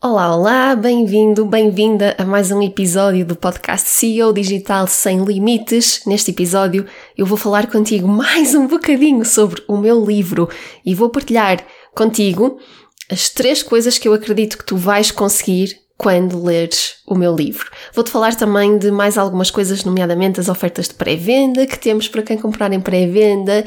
Olá, 0.00 0.32
olá, 0.32 0.76
bem-vindo, 0.76 1.44
bem-vinda 1.44 2.14
a 2.16 2.24
mais 2.24 2.52
um 2.52 2.62
episódio 2.62 3.26
do 3.26 3.34
podcast 3.34 3.88
CEO 3.88 4.32
Digital 4.32 4.86
Sem 4.86 5.24
Limites. 5.24 6.02
Neste 6.06 6.30
episódio 6.30 6.86
eu 7.16 7.26
vou 7.26 7.36
falar 7.36 7.66
contigo 7.66 8.06
mais 8.06 8.54
um 8.54 8.68
bocadinho 8.68 9.24
sobre 9.24 9.60
o 9.66 9.76
meu 9.76 10.04
livro 10.04 10.48
e 10.86 10.94
vou 10.94 11.10
partilhar 11.10 11.66
contigo 11.96 12.60
as 13.10 13.28
três 13.28 13.60
coisas 13.60 13.98
que 13.98 14.06
eu 14.06 14.12
acredito 14.12 14.56
que 14.56 14.64
tu 14.64 14.76
vais 14.76 15.10
conseguir 15.10 15.76
quando 15.96 16.44
leres 16.44 16.98
o 17.04 17.16
meu 17.16 17.34
livro. 17.34 17.68
Vou-te 17.92 18.12
falar 18.12 18.36
também 18.36 18.78
de 18.78 18.92
mais 18.92 19.18
algumas 19.18 19.50
coisas, 19.50 19.82
nomeadamente 19.82 20.38
as 20.38 20.48
ofertas 20.48 20.86
de 20.86 20.94
pré-venda 20.94 21.66
que 21.66 21.76
temos 21.76 22.06
para 22.06 22.22
quem 22.22 22.38
comprar 22.38 22.72
em 22.72 22.80
pré-venda 22.80 23.64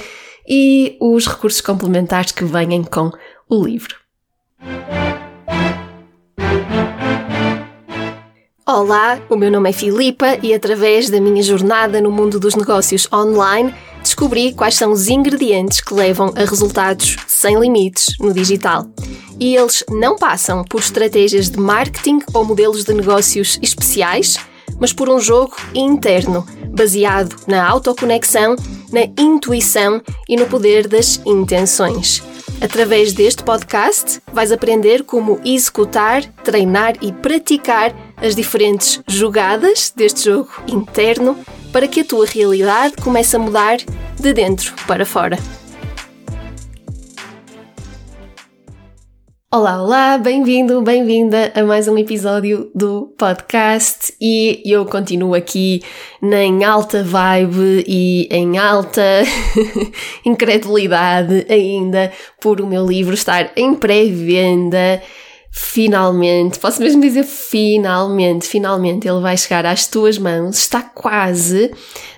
e 0.47 0.95
os 1.01 1.27
recursos 1.27 1.59
complementares 1.59 2.31
que 2.31 2.45
vêm 2.45 2.83
com 2.85 3.11
o 3.49 3.65
livro. 3.65 3.97
Olá, 8.67 9.19
o 9.29 9.35
meu 9.35 9.51
nome 9.51 9.69
é 9.69 9.73
Filipa 9.73 10.37
e 10.41 10.53
através 10.53 11.09
da 11.09 11.19
minha 11.19 11.43
jornada 11.43 11.99
no 11.99 12.09
mundo 12.09 12.39
dos 12.39 12.55
negócios 12.55 13.07
online 13.11 13.73
descobri 14.01 14.53
quais 14.53 14.75
são 14.75 14.91
os 14.91 15.07
ingredientes 15.07 15.81
que 15.81 15.93
levam 15.93 16.33
a 16.35 16.45
resultados 16.45 17.17
sem 17.27 17.59
limites 17.59 18.15
no 18.19 18.33
digital. 18.33 18.85
E 19.39 19.55
eles 19.55 19.83
não 19.89 20.15
passam 20.15 20.63
por 20.63 20.79
estratégias 20.79 21.49
de 21.49 21.59
marketing 21.59 22.19
ou 22.33 22.45
modelos 22.45 22.83
de 22.83 22.93
negócios 22.93 23.59
especiais, 23.61 24.37
mas 24.79 24.93
por 24.93 25.09
um 25.09 25.19
jogo 25.19 25.55
interno, 25.75 26.45
baseado 26.69 27.35
na 27.47 27.67
autoconexão, 27.67 28.55
na 28.91 29.03
intuição 29.17 30.01
e 30.29 30.35
no 30.35 30.45
poder 30.47 30.87
das 30.87 31.21
intenções. 31.25 32.23
Através 32.61 33.11
deste 33.11 33.43
podcast, 33.43 34.21
vais 34.31 34.51
aprender 34.51 35.03
como 35.03 35.41
executar, 35.43 36.23
treinar 36.43 36.93
e 37.01 37.11
praticar 37.11 37.91
as 38.17 38.35
diferentes 38.35 39.01
jogadas 39.07 39.91
deste 39.95 40.25
jogo 40.25 40.51
interno 40.67 41.35
para 41.73 41.87
que 41.87 42.01
a 42.01 42.05
tua 42.05 42.25
realidade 42.25 42.95
comece 43.01 43.35
a 43.35 43.39
mudar 43.39 43.77
de 44.19 44.31
dentro 44.31 44.73
para 44.85 45.05
fora. 45.07 45.39
Olá, 49.53 49.83
olá, 49.83 50.17
bem-vindo, 50.17 50.81
bem-vinda 50.81 51.51
a 51.53 51.61
mais 51.61 51.85
um 51.85 51.97
episódio 51.97 52.71
do 52.73 53.13
podcast 53.17 54.13
e 54.21 54.61
eu 54.63 54.85
continuo 54.85 55.33
aqui 55.33 55.83
em 56.23 56.63
alta 56.63 57.03
vibe 57.03 57.83
e 57.85 58.29
em 58.31 58.57
alta 58.57 59.01
incredulidade 60.23 61.45
ainda 61.49 62.13
por 62.39 62.61
o 62.61 62.65
meu 62.65 62.85
livro 62.87 63.13
estar 63.13 63.51
em 63.57 63.75
pré-venda. 63.75 65.03
Finalmente, 65.51 66.57
posso 66.57 66.81
mesmo 66.81 67.01
dizer 67.01 67.25
finalmente, 67.25 68.47
finalmente 68.47 69.05
ele 69.05 69.19
vai 69.19 69.35
chegar 69.35 69.65
às 69.65 69.85
tuas 69.85 70.17
mãos, 70.17 70.59
está 70.59 70.81
quase 70.81 71.73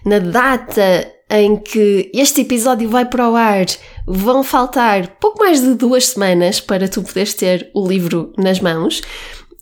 na 0.06 0.20
data 0.20 1.12
em 1.34 1.58
que 1.58 2.12
este 2.14 2.42
episódio 2.42 2.88
vai 2.88 3.06
para 3.06 3.28
o 3.28 3.36
ar, 3.36 3.66
vão 4.06 4.44
faltar 4.44 5.08
pouco 5.20 5.40
mais 5.40 5.62
de 5.62 5.73
duas 5.73 6.09
semanas 6.09 6.59
para 6.59 6.88
tu 6.88 7.02
poderes 7.02 7.34
ter 7.34 7.72
o 7.73 7.88
livro 7.88 8.31
nas 8.38 8.59
mãos. 8.59 9.02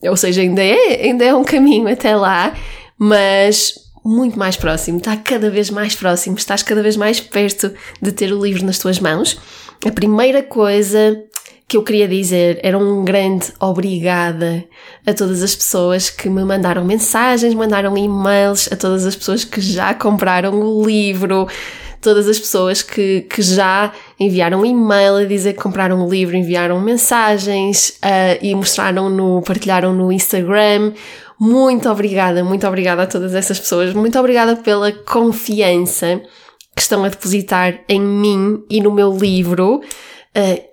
Ou 0.03 0.17
seja, 0.17 0.41
ainda 0.41 0.61
é, 0.61 1.05
ainda 1.05 1.23
é 1.23 1.33
um 1.33 1.45
caminho 1.45 1.87
até 1.87 2.13
lá, 2.13 2.53
mas 2.97 3.73
muito 4.03 4.37
mais 4.37 4.57
próximo, 4.57 4.97
está 4.97 5.15
cada 5.15 5.49
vez 5.49 5.69
mais 5.69 5.95
próximo, 5.95 6.35
estás 6.35 6.61
cada 6.61 6.83
vez 6.83 6.97
mais 6.97 7.21
perto 7.21 7.71
de 8.01 8.11
ter 8.11 8.33
o 8.33 8.43
livro 8.43 8.65
nas 8.65 8.77
tuas 8.77 8.99
mãos. 8.99 9.39
A 9.85 9.91
primeira 9.91 10.43
coisa 10.43 11.23
que 11.71 11.77
eu 11.77 11.83
queria 11.83 12.05
dizer 12.05 12.59
era 12.63 12.77
um 12.77 13.05
grande 13.05 13.53
obrigada 13.57 14.61
a 15.07 15.13
todas 15.13 15.41
as 15.41 15.55
pessoas 15.55 16.09
que 16.09 16.29
me 16.29 16.43
mandaram 16.43 16.83
mensagens, 16.83 17.53
mandaram 17.53 17.97
e-mails, 17.97 18.69
a 18.69 18.75
todas 18.75 19.05
as 19.05 19.15
pessoas 19.15 19.45
que 19.45 19.61
já 19.61 19.93
compraram 19.93 20.53
o 20.53 20.85
livro, 20.85 21.47
todas 22.01 22.27
as 22.27 22.37
pessoas 22.37 22.81
que, 22.81 23.21
que 23.21 23.41
já 23.41 23.93
enviaram 24.19 24.65
e-mail 24.65 25.15
a 25.15 25.23
dizer 25.23 25.53
que 25.53 25.61
compraram 25.61 26.05
o 26.05 26.09
livro, 26.09 26.35
enviaram 26.35 26.77
mensagens 26.81 27.97
uh, 28.03 28.37
e 28.41 28.53
mostraram 28.53 29.09
no, 29.09 29.41
partilharam 29.41 29.93
no 29.93 30.11
Instagram. 30.11 30.91
Muito 31.39 31.89
obrigada, 31.89 32.43
muito 32.43 32.67
obrigada 32.67 33.03
a 33.03 33.07
todas 33.07 33.33
essas 33.33 33.57
pessoas, 33.57 33.93
muito 33.93 34.19
obrigada 34.19 34.57
pela 34.57 34.91
confiança 34.91 36.21
que 36.75 36.81
estão 36.81 37.05
a 37.05 37.07
depositar 37.07 37.79
em 37.87 38.01
mim 38.01 38.61
e 38.69 38.81
no 38.81 38.91
meu 38.91 39.15
livro. 39.15 39.77
Uh, 40.35 40.70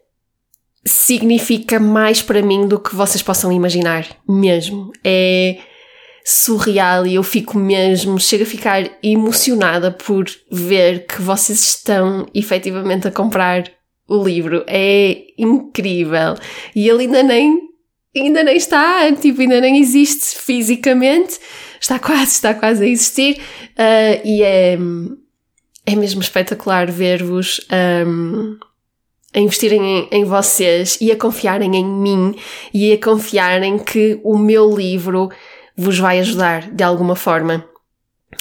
significa 0.84 1.78
mais 1.78 2.22
para 2.22 2.43
mim 2.43 2.66
do 2.66 2.78
que 2.78 2.94
vocês 2.94 3.22
possam 3.22 3.53
imaginar, 3.53 4.06
mesmo. 4.27 4.93
É 5.05 5.59
surreal 6.31 7.06
e 7.06 7.15
eu 7.15 7.22
fico 7.22 7.56
mesmo, 7.56 8.21
chego 8.21 8.43
a 8.43 8.47
ficar 8.47 8.91
emocionada 9.03 9.91
por 9.91 10.27
ver 10.50 11.06
que 11.06 11.22
vocês 11.22 11.59
estão 11.59 12.28
efetivamente 12.34 13.09
a 13.09 13.11
comprar 13.11 13.65
o 14.06 14.22
livro. 14.22 14.62
É 14.66 15.22
incrível. 15.39 16.34
E 16.77 16.87
ele 16.87 17.05
ainda 17.05 17.22
nem, 17.22 17.59
ainda 18.15 18.43
nem 18.43 18.56
está, 18.56 19.10
tipo, 19.12 19.41
ainda 19.41 19.59
nem 19.60 19.78
existe 19.78 20.39
fisicamente. 20.39 21.39
Está 21.81 21.99
quase, 21.99 22.33
está 22.33 22.53
quase 22.53 22.84
a 22.84 22.89
existir. 22.89 23.41
Uh, 23.71 24.21
e 24.22 24.43
é, 24.43 24.78
é 25.87 25.97
mesmo 25.97 26.21
espetacular 26.21 26.91
ver-vos. 26.91 27.66
Um, 28.06 28.59
a 29.34 29.41
investirem 29.41 29.81
em, 29.81 30.09
em, 30.11 30.25
vocês 30.25 30.97
e 31.00 31.12
a 31.12 31.16
confiarem 31.16 31.77
em 31.77 31.84
mim 31.84 32.34
e 32.72 32.93
a 32.93 32.99
confiarem 32.99 33.78
que 33.78 34.19
o 34.25 34.39
meu 34.39 34.75
livro 34.75 35.31
vos 35.77 35.99
vai 35.99 36.19
ajudar 36.19 36.71
de 36.71 36.83
alguma 36.83 37.15
forma. 37.15 37.65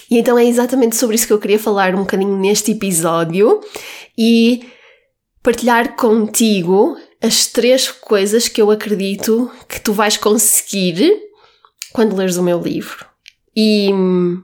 E 0.10 0.18
então 0.18 0.38
é 0.38 0.46
exatamente 0.46 0.96
sobre 0.96 1.16
isso 1.16 1.28
que 1.28 1.34
eu 1.34 1.40
queria 1.40 1.60
falar 1.60 1.94
um 1.94 2.00
bocadinho 2.00 2.38
neste 2.38 2.72
episódio 2.72 3.62
e 4.18 4.66
partilhar 5.44 5.96
contigo 5.96 6.98
as 7.22 7.48
três 7.48 7.90
coisas 7.90 8.48
que 8.48 8.62
eu 8.62 8.72
acredito 8.72 9.52
que 9.68 9.80
tu 9.80 9.94
vais 9.94 10.18
conseguir 10.18 11.12
quando 11.92 12.16
leres 12.16 12.38
o 12.38 12.44
meu 12.44 12.60
livro. 12.60 13.06
E 13.56 13.92
hum, 13.92 14.44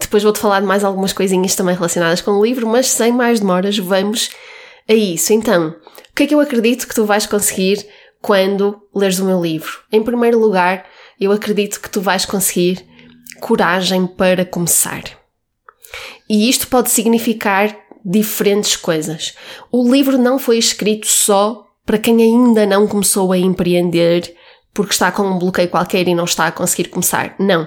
depois 0.00 0.22
vou-te 0.22 0.38
falar 0.38 0.60
de 0.60 0.66
mais 0.66 0.84
algumas 0.84 1.12
coisinhas 1.12 1.54
também 1.54 1.74
relacionadas 1.74 2.20
com 2.20 2.32
o 2.32 2.44
livro, 2.44 2.66
mas 2.66 2.88
sem 2.88 3.12
mais 3.12 3.40
demoras, 3.40 3.78
vamos 3.78 4.30
a 4.88 4.94
isso. 4.94 5.32
Então, 5.32 5.68
o 5.68 6.14
que 6.14 6.24
é 6.24 6.26
que 6.26 6.34
eu 6.34 6.40
acredito 6.40 6.88
que 6.88 6.94
tu 6.94 7.04
vais 7.04 7.26
conseguir 7.26 7.86
quando 8.20 8.80
leres 8.94 9.18
o 9.18 9.24
meu 9.24 9.40
livro? 9.40 9.80
Em 9.92 10.02
primeiro 10.02 10.38
lugar, 10.38 10.86
eu 11.20 11.32
acredito 11.32 11.80
que 11.80 11.90
tu 11.90 12.00
vais 12.00 12.24
conseguir 12.24 12.84
coragem 13.40 14.06
para 14.06 14.44
começar. 14.44 15.02
E 16.28 16.48
isto 16.48 16.68
pode 16.68 16.90
significar 16.90 17.76
diferentes 18.04 18.76
coisas. 18.76 19.34
O 19.70 19.90
livro 19.90 20.18
não 20.18 20.38
foi 20.38 20.58
escrito 20.58 21.06
só 21.06 21.66
para 21.84 21.98
quem 21.98 22.20
ainda 22.22 22.66
não 22.66 22.86
começou 22.86 23.32
a 23.32 23.38
empreender 23.38 24.34
porque 24.74 24.92
está 24.92 25.10
com 25.10 25.22
um 25.22 25.38
bloqueio 25.38 25.68
qualquer 25.68 26.06
e 26.06 26.14
não 26.14 26.24
está 26.24 26.46
a 26.46 26.52
conseguir 26.52 26.88
começar. 26.88 27.34
Não. 27.38 27.62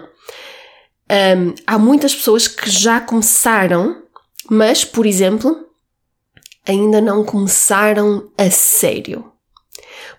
Um, 1.12 1.54
há 1.68 1.78
muitas 1.78 2.16
pessoas 2.16 2.48
que 2.48 2.70
já 2.70 3.02
começaram, 3.02 4.04
mas, 4.50 4.86
por 4.86 5.06
exemplo, 5.06 5.58
ainda 6.72 7.00
não 7.00 7.24
começaram 7.24 8.30
a 8.38 8.50
sério. 8.50 9.32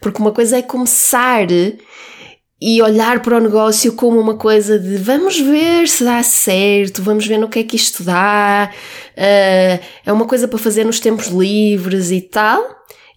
Porque 0.01 0.21
uma 0.21 0.33
coisa 0.33 0.59
é 0.59 0.63
começar 0.63 1.47
e 2.61 2.81
olhar 2.81 3.21
para 3.23 3.37
o 3.37 3.41
negócio 3.41 3.93
como 3.95 4.21
uma 4.21 4.37
coisa 4.37 4.79
de 4.79 4.97
vamos 4.97 5.41
ver 5.41 5.89
se 5.89 6.05
dá 6.05 6.23
certo, 6.23 7.03
vamos 7.03 7.27
ver 7.27 7.39
no 7.39 7.49
que 7.49 7.59
é 7.59 7.65
que 7.65 7.77
isto 7.77 8.05
dá, 8.05 8.71
uh, 8.71 9.85
é 10.07 10.13
uma 10.13 10.27
coisa 10.27 10.47
para 10.47 10.59
fazer 10.59 10.85
nos 10.85 11.01
tempos 11.01 11.27
livres 11.27 12.11
e 12.11 12.21
tal. 12.21 12.63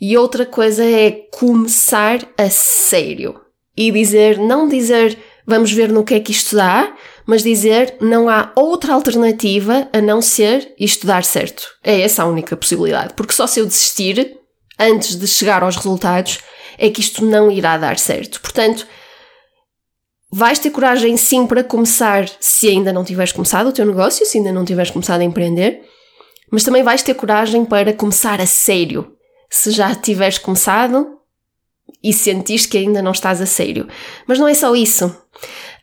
E 0.02 0.18
outra 0.18 0.46
coisa 0.46 0.84
é 0.84 1.12
começar 1.32 2.20
a 2.38 2.50
sério 2.50 3.40
e 3.78 3.92
dizer, 3.92 4.38
não 4.38 4.68
dizer 4.68 5.18
vamos 5.46 5.72
ver 5.72 5.92
no 5.92 6.04
que 6.04 6.16
é 6.16 6.20
que 6.20 6.32
isto 6.32 6.56
dá, 6.56 6.94
mas 7.26 7.44
dizer 7.44 7.96
não 8.00 8.30
há 8.30 8.52
outra 8.56 8.94
alternativa 8.94 9.88
a 9.92 10.02
não 10.02 10.22
ser 10.22 10.74
isto 10.80 11.08
dar 11.08 11.24
certo. 11.24 11.68
É 11.84 12.02
essa 12.02 12.24
a 12.24 12.28
única 12.28 12.56
possibilidade. 12.56 13.14
Porque 13.14 13.34
só 13.34 13.48
se 13.48 13.60
eu 13.60 13.66
desistir 13.66 14.38
antes 14.80 15.16
de 15.16 15.28
chegar 15.28 15.64
aos 15.64 15.76
resultados 15.76 16.40
é 16.78 16.90
que 16.90 17.00
isto 17.00 17.26
não 17.26 17.50
irá 17.50 17.78
dar 17.78 17.98
certo. 17.98 18.42
Portanto, 18.42 18.86
vais 20.32 20.60
ter 20.60 20.70
coragem 20.70 21.16
sim 21.18 21.48
para 21.48 21.64
começar 21.64 22.30
se 22.40 22.68
ainda 22.68 22.92
não 22.92 23.04
tiveres 23.04 23.32
começado 23.32 23.68
o 23.68 23.74
teu 23.74 23.86
negócio, 23.86 24.26
se 24.26 24.38
ainda 24.38 24.52
não 24.52 24.66
tiveres 24.66 24.92
começado 24.92 25.22
a 25.22 25.24
empreender, 25.24 25.82
mas 26.52 26.64
também 26.64 26.84
vais 26.84 27.02
ter 27.02 27.14
coragem 27.14 27.66
para 27.66 27.94
começar 27.94 28.40
a 28.42 28.46
sério. 28.46 29.14
Se 29.50 29.72
já 29.72 29.96
tiveres 29.96 30.38
começado 30.38 31.16
e 32.04 32.14
sentiste 32.14 32.68
que 32.68 32.78
ainda 32.78 33.02
não 33.02 33.12
estás 33.12 33.42
a 33.42 33.46
sério. 33.46 33.88
Mas 34.28 34.38
não 34.38 34.48
é 34.48 34.54
só 34.54 34.76
isso. 34.76 35.16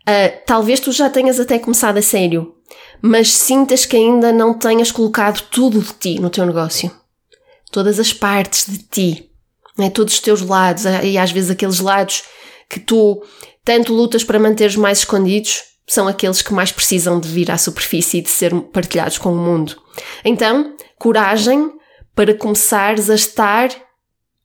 Uh, 0.02 0.42
talvez 0.46 0.80
tu 0.80 0.90
já 0.90 1.08
tenhas 1.08 1.38
até 1.38 1.58
começado 1.58 1.98
a 1.98 2.02
sério, 2.02 2.54
mas 3.00 3.32
sintas 3.32 3.84
que 3.84 3.96
ainda 3.96 4.32
não 4.32 4.54
tenhas 4.54 4.90
colocado 4.90 5.42
tudo 5.50 5.80
de 5.80 5.92
ti 5.94 6.20
no 6.20 6.30
teu 6.30 6.44
negócio. 6.44 6.90
Todas 7.70 8.00
as 8.00 8.12
partes 8.12 8.66
de 8.70 8.78
ti, 8.78 9.30
né? 9.78 9.90
todos 9.90 10.14
os 10.14 10.20
teus 10.20 10.42
lados, 10.42 10.86
ah, 10.86 11.04
e 11.04 11.16
às 11.16 11.30
vezes 11.30 11.50
aqueles 11.50 11.80
lados 11.80 12.24
que 12.68 12.80
tu 12.80 13.22
tanto 13.64 13.92
lutas 13.92 14.24
para 14.24 14.38
manteres 14.38 14.76
mais 14.76 14.98
escondidos, 14.98 15.62
são 15.86 16.08
aqueles 16.08 16.42
que 16.42 16.52
mais 16.52 16.72
precisam 16.72 17.20
de 17.20 17.28
vir 17.28 17.50
à 17.50 17.58
superfície 17.58 18.18
e 18.18 18.22
de 18.22 18.28
ser 18.28 18.54
partilhados 18.72 19.18
com 19.18 19.32
o 19.32 19.36
mundo. 19.36 19.76
Então, 20.24 20.74
coragem 20.98 21.70
para 22.14 22.34
começares 22.34 23.08
a 23.08 23.14
estar 23.14 23.70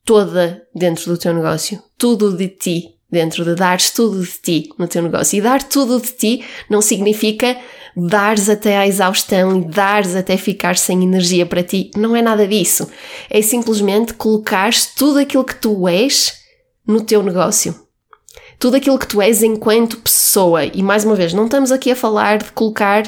toda 0.04 0.62
dentro 0.74 1.12
do 1.12 1.18
teu 1.18 1.34
negócio, 1.34 1.82
tudo 1.96 2.36
de 2.36 2.48
ti 2.48 2.97
dentro 3.10 3.44
de 3.44 3.54
dares 3.54 3.90
tudo 3.90 4.20
de 4.20 4.32
ti 4.42 4.68
no 4.78 4.86
teu 4.86 5.02
negócio. 5.02 5.36
E 5.36 5.40
dar 5.40 5.62
tudo 5.62 6.00
de 6.00 6.12
ti 6.12 6.44
não 6.68 6.82
significa 6.82 7.56
dares 7.96 8.48
até 8.48 8.76
à 8.76 8.86
exaustão 8.86 9.58
e 9.58 9.64
dares 9.64 10.14
até 10.14 10.36
ficar 10.36 10.76
sem 10.76 11.02
energia 11.02 11.46
para 11.46 11.62
ti. 11.62 11.90
Não 11.96 12.14
é 12.14 12.22
nada 12.22 12.46
disso. 12.46 12.88
É 13.30 13.40
simplesmente 13.42 14.14
colocares 14.14 14.86
tudo 14.86 15.18
aquilo 15.18 15.44
que 15.44 15.56
tu 15.56 15.88
és 15.88 16.34
no 16.86 17.00
teu 17.00 17.22
negócio. 17.22 17.74
Tudo 18.58 18.76
aquilo 18.76 18.98
que 18.98 19.06
tu 19.06 19.22
és 19.22 19.42
enquanto 19.42 19.98
pessoa. 19.98 20.64
E 20.64 20.82
mais 20.82 21.04
uma 21.04 21.14
vez, 21.14 21.32
não 21.32 21.44
estamos 21.44 21.72
aqui 21.72 21.90
a 21.90 21.96
falar 21.96 22.38
de 22.38 22.52
colocar 22.52 23.04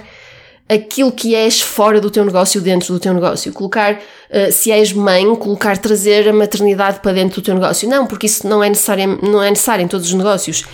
aquilo 0.70 1.11
que 1.11 1.34
és 1.34 1.61
fora 1.61 2.00
do 2.00 2.11
teu 2.11 2.25
negócio 2.25 2.61
dentro 2.61 2.94
do 2.94 3.00
teu 3.00 3.12
negócio. 3.12 3.52
Colocar, 3.52 3.94
uh, 3.94 4.52
se 4.52 4.70
és 4.70 4.93
mãe, 4.93 5.25
colocar, 5.34 5.76
trazer 5.76 6.28
a 6.28 6.32
maternidade 6.32 7.00
para 7.00 7.12
dentro 7.12 7.40
do 7.40 7.44
teu 7.44 7.55
negócio. 7.55 7.88
Não, 7.88 8.06
porque 8.06 8.26
isso 8.26 8.46
não 8.46 8.62
é 8.62 8.69
necessário, 8.69 9.19
não 9.20 9.43
é 9.43 9.50
necessário 9.50 9.84
em 9.84 9.88
todos 9.88 10.06
os 10.06 10.14
negócios. 10.14 10.64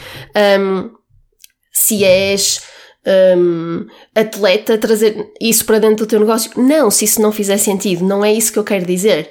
Um, 0.60 0.90
se 1.72 2.04
és 2.04 2.60
um, 3.06 3.86
atleta, 4.14 4.76
trazer 4.76 5.32
isso 5.40 5.64
para 5.64 5.78
dentro 5.78 6.04
do 6.04 6.08
teu 6.08 6.20
negócio. 6.20 6.50
Não, 6.56 6.90
se 6.90 7.06
isso 7.06 7.22
não 7.22 7.32
fizer 7.32 7.56
sentido. 7.56 8.04
Não 8.04 8.22
é 8.22 8.30
isso 8.32 8.52
que 8.52 8.58
eu 8.58 8.64
quero 8.64 8.84
dizer. 8.84 9.30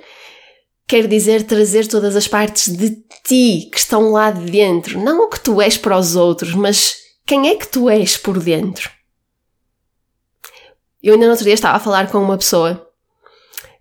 Quero 0.87 1.07
dizer 1.07 1.43
trazer 1.43 1.87
todas 1.87 2.15
as 2.15 2.27
partes 2.27 2.75
de 2.75 2.89
ti 3.23 3.69
que 3.71 3.77
estão 3.77 4.11
lá 4.11 4.31
dentro. 4.31 4.99
Não 4.99 5.25
o 5.25 5.29
que 5.29 5.39
tu 5.39 5.61
és 5.61 5.77
para 5.77 5.97
os 5.97 6.15
outros, 6.15 6.55
mas 6.55 6.95
quem 7.27 7.49
é 7.49 7.55
que 7.55 7.67
tu 7.67 7.87
és 7.87 8.17
por 8.17 8.39
dentro. 8.39 8.94
Eu 11.05 11.13
ainda 11.13 11.27
no 11.27 11.33
outro 11.33 11.45
dia 11.45 11.53
estava 11.53 11.77
a 11.77 11.79
falar 11.79 12.09
com 12.09 12.17
uma 12.17 12.35
pessoa 12.35 12.89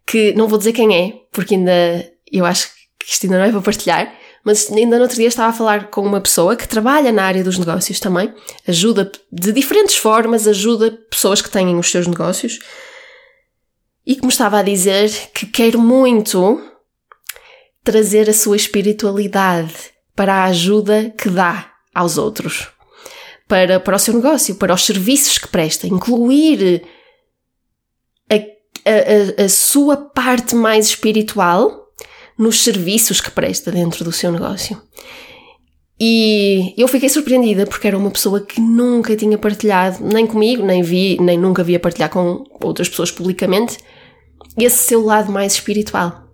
que 0.06 0.34
não 0.34 0.46
vou 0.46 0.58
dizer 0.58 0.74
quem 0.74 0.94
é, 0.94 1.22
porque 1.32 1.54
ainda 1.54 2.12
eu 2.30 2.44
acho 2.44 2.68
que 2.98 3.10
isto 3.10 3.24
ainda 3.24 3.38
não 3.38 3.44
é 3.46 3.50
para 3.50 3.62
partilhar, 3.62 4.14
mas 4.44 4.70
ainda 4.70 4.96
no 4.96 5.04
outro 5.04 5.16
dia 5.16 5.28
estava 5.28 5.48
a 5.48 5.54
falar 5.54 5.88
com 5.88 6.02
uma 6.02 6.20
pessoa 6.20 6.54
que 6.54 6.68
trabalha 6.68 7.10
na 7.10 7.24
área 7.24 7.42
dos 7.42 7.56
negócios 7.56 7.98
também, 7.98 8.30
ajuda 8.68 9.10
de 9.32 9.52
diferentes 9.52 9.96
formas, 9.96 10.46
ajuda 10.46 10.98
pessoas 11.10 11.40
que 11.40 11.48
têm 11.48 11.74
os 11.78 11.90
seus 11.90 12.06
negócios 12.06 12.58
e 14.06 14.16
que 14.16 14.22
me 14.22 14.28
estava 14.28 14.58
a 14.58 14.62
dizer 14.62 15.10
que 15.32 15.46
quer 15.46 15.78
muito 15.78 16.62
trazer 17.82 18.28
a 18.28 18.34
sua 18.34 18.56
espiritualidade 18.56 19.72
para 20.14 20.34
a 20.34 20.44
ajuda 20.44 21.10
que 21.16 21.30
dá 21.30 21.72
aos 21.94 22.18
outros, 22.18 22.68
para, 23.48 23.80
para 23.80 23.96
o 23.96 23.98
seu 23.98 24.12
negócio, 24.12 24.56
para 24.56 24.74
os 24.74 24.84
serviços 24.84 25.38
que 25.38 25.48
presta, 25.48 25.86
incluir 25.86 26.84
a, 28.84 29.42
a, 29.42 29.44
a 29.44 29.48
sua 29.48 29.96
parte 29.96 30.54
mais 30.54 30.86
espiritual 30.86 31.84
nos 32.38 32.62
serviços 32.62 33.20
que 33.20 33.30
presta 33.30 33.70
dentro 33.70 34.04
do 34.04 34.12
seu 34.12 34.30
negócio. 34.30 34.80
E 35.98 36.74
eu 36.76 36.88
fiquei 36.88 37.08
surpreendida 37.08 37.66
porque 37.66 37.86
era 37.86 37.96
uma 37.96 38.10
pessoa 38.10 38.40
que 38.40 38.60
nunca 38.60 39.16
tinha 39.16 39.38
partilhado, 39.38 40.04
nem 40.04 40.26
comigo, 40.26 40.64
nem 40.64 40.82
vi, 40.82 41.16
nem 41.20 41.38
nunca 41.38 41.62
via 41.62 41.78
partilhar 41.78 42.10
com 42.10 42.44
outras 42.60 42.88
pessoas 42.88 43.12
publicamente, 43.12 43.78
esse 44.58 44.78
seu 44.78 45.04
lado 45.04 45.30
mais 45.30 45.54
espiritual. 45.54 46.24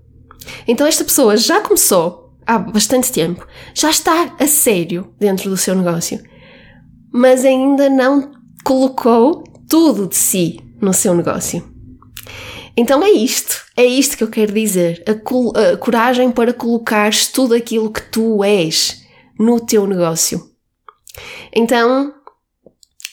Então 0.66 0.86
esta 0.86 1.04
pessoa 1.04 1.36
já 1.36 1.60
começou 1.60 2.32
há 2.46 2.58
bastante 2.58 3.12
tempo, 3.12 3.46
já 3.74 3.90
está 3.90 4.34
a 4.38 4.46
sério 4.46 5.14
dentro 5.20 5.50
do 5.50 5.56
seu 5.56 5.74
negócio, 5.74 6.18
mas 7.12 7.44
ainda 7.44 7.90
não 7.90 8.32
colocou 8.64 9.44
tudo 9.68 10.06
de 10.08 10.16
si 10.16 10.58
no 10.80 10.94
seu 10.94 11.14
negócio. 11.14 11.69
Então 12.76 13.02
é 13.02 13.10
isto, 13.10 13.64
é 13.76 13.84
isto 13.84 14.16
que 14.16 14.24
eu 14.24 14.28
quero 14.28 14.52
dizer. 14.52 15.02
A, 15.06 15.72
a 15.72 15.76
coragem 15.76 16.30
para 16.30 16.52
colocares 16.52 17.26
tudo 17.26 17.54
aquilo 17.54 17.90
que 17.90 18.02
tu 18.02 18.42
és 18.44 19.02
no 19.38 19.60
teu 19.60 19.86
negócio. 19.86 20.50
Então 21.54 22.14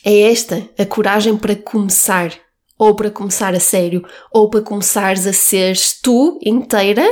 é 0.03 0.31
esta 0.31 0.67
a 0.77 0.85
coragem 0.85 1.35
para 1.35 1.55
começar, 1.55 2.31
ou 2.77 2.95
para 2.95 3.11
começar 3.11 3.53
a 3.53 3.59
sério, 3.59 4.05
ou 4.31 4.49
para 4.49 4.61
começares 4.61 5.25
a 5.25 5.33
seres 5.33 5.99
tu 6.01 6.39
inteira 6.43 7.05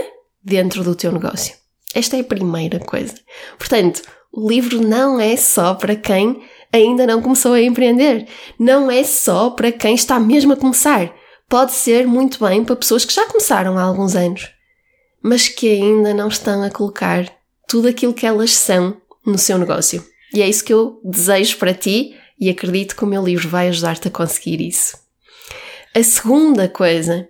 dentro 0.44 0.84
do 0.84 0.96
teu 0.96 1.12
negócio. 1.12 1.56
Esta 1.94 2.18
é 2.18 2.20
a 2.20 2.26
primeira 2.26 2.80
coisa. 2.80 3.16
Portanto, 3.58 4.02
o 4.32 4.48
livro 4.48 4.82
não 4.82 5.20
é 5.20 5.36
só 5.38 5.74
para 5.74 5.96
quem 5.96 6.44
ainda 6.72 7.08
não 7.08 7.22
começou 7.22 7.54
a 7.54 7.62
empreender. 7.62 8.28
Não 8.60 8.92
é 8.92 9.04
só 9.04 9.50
para 9.50 9.72
quem 9.72 9.96
está 9.96 10.20
mesmo 10.20 10.54
a 10.54 10.58
começar 10.58 11.14
pode 11.48 11.74
ser 11.74 12.08
muito 12.08 12.44
bem 12.44 12.64
para 12.64 12.76
pessoas 12.76 13.06
que 13.06 13.14
já 13.14 13.26
começaram 13.28 13.78
há 13.78 13.84
alguns 13.84 14.16
anos, 14.16 14.50
mas 15.22 15.48
que 15.48 15.70
ainda 15.70 16.14
não 16.14 16.28
estão 16.28 16.64
a 16.64 16.70
colocar 16.70 17.32
tudo 17.68 17.88
aquilo 17.88 18.14
que 18.14 18.26
elas 18.26 18.52
são 18.52 18.98
no 19.26 19.38
seu 19.38 19.58
negócio. 19.58 20.06
E 20.34 20.42
é 20.42 20.50
isso 20.50 20.64
que 20.64 20.74
eu 20.74 21.00
desejo 21.04 21.58
para 21.58 21.74
ti 21.74 22.16
e 22.40 22.50
acredito 22.50 22.96
que 22.96 23.04
o 23.04 23.08
meu 23.08 23.24
livro 23.24 23.48
vai 23.48 23.68
ajudar-te 23.70 24.08
a 24.08 24.12
conseguir 24.12 24.62
isso. 24.62 24.98
A 25.96 26.04
segunda 26.04 26.68
coisa 26.68 27.28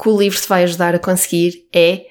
que 0.00 0.08
o 0.08 0.18
livro 0.18 0.40
te 0.40 0.48
vai 0.48 0.64
ajudar 0.64 0.94
a 0.94 0.98
conseguir 0.98 1.68
é 1.72 2.06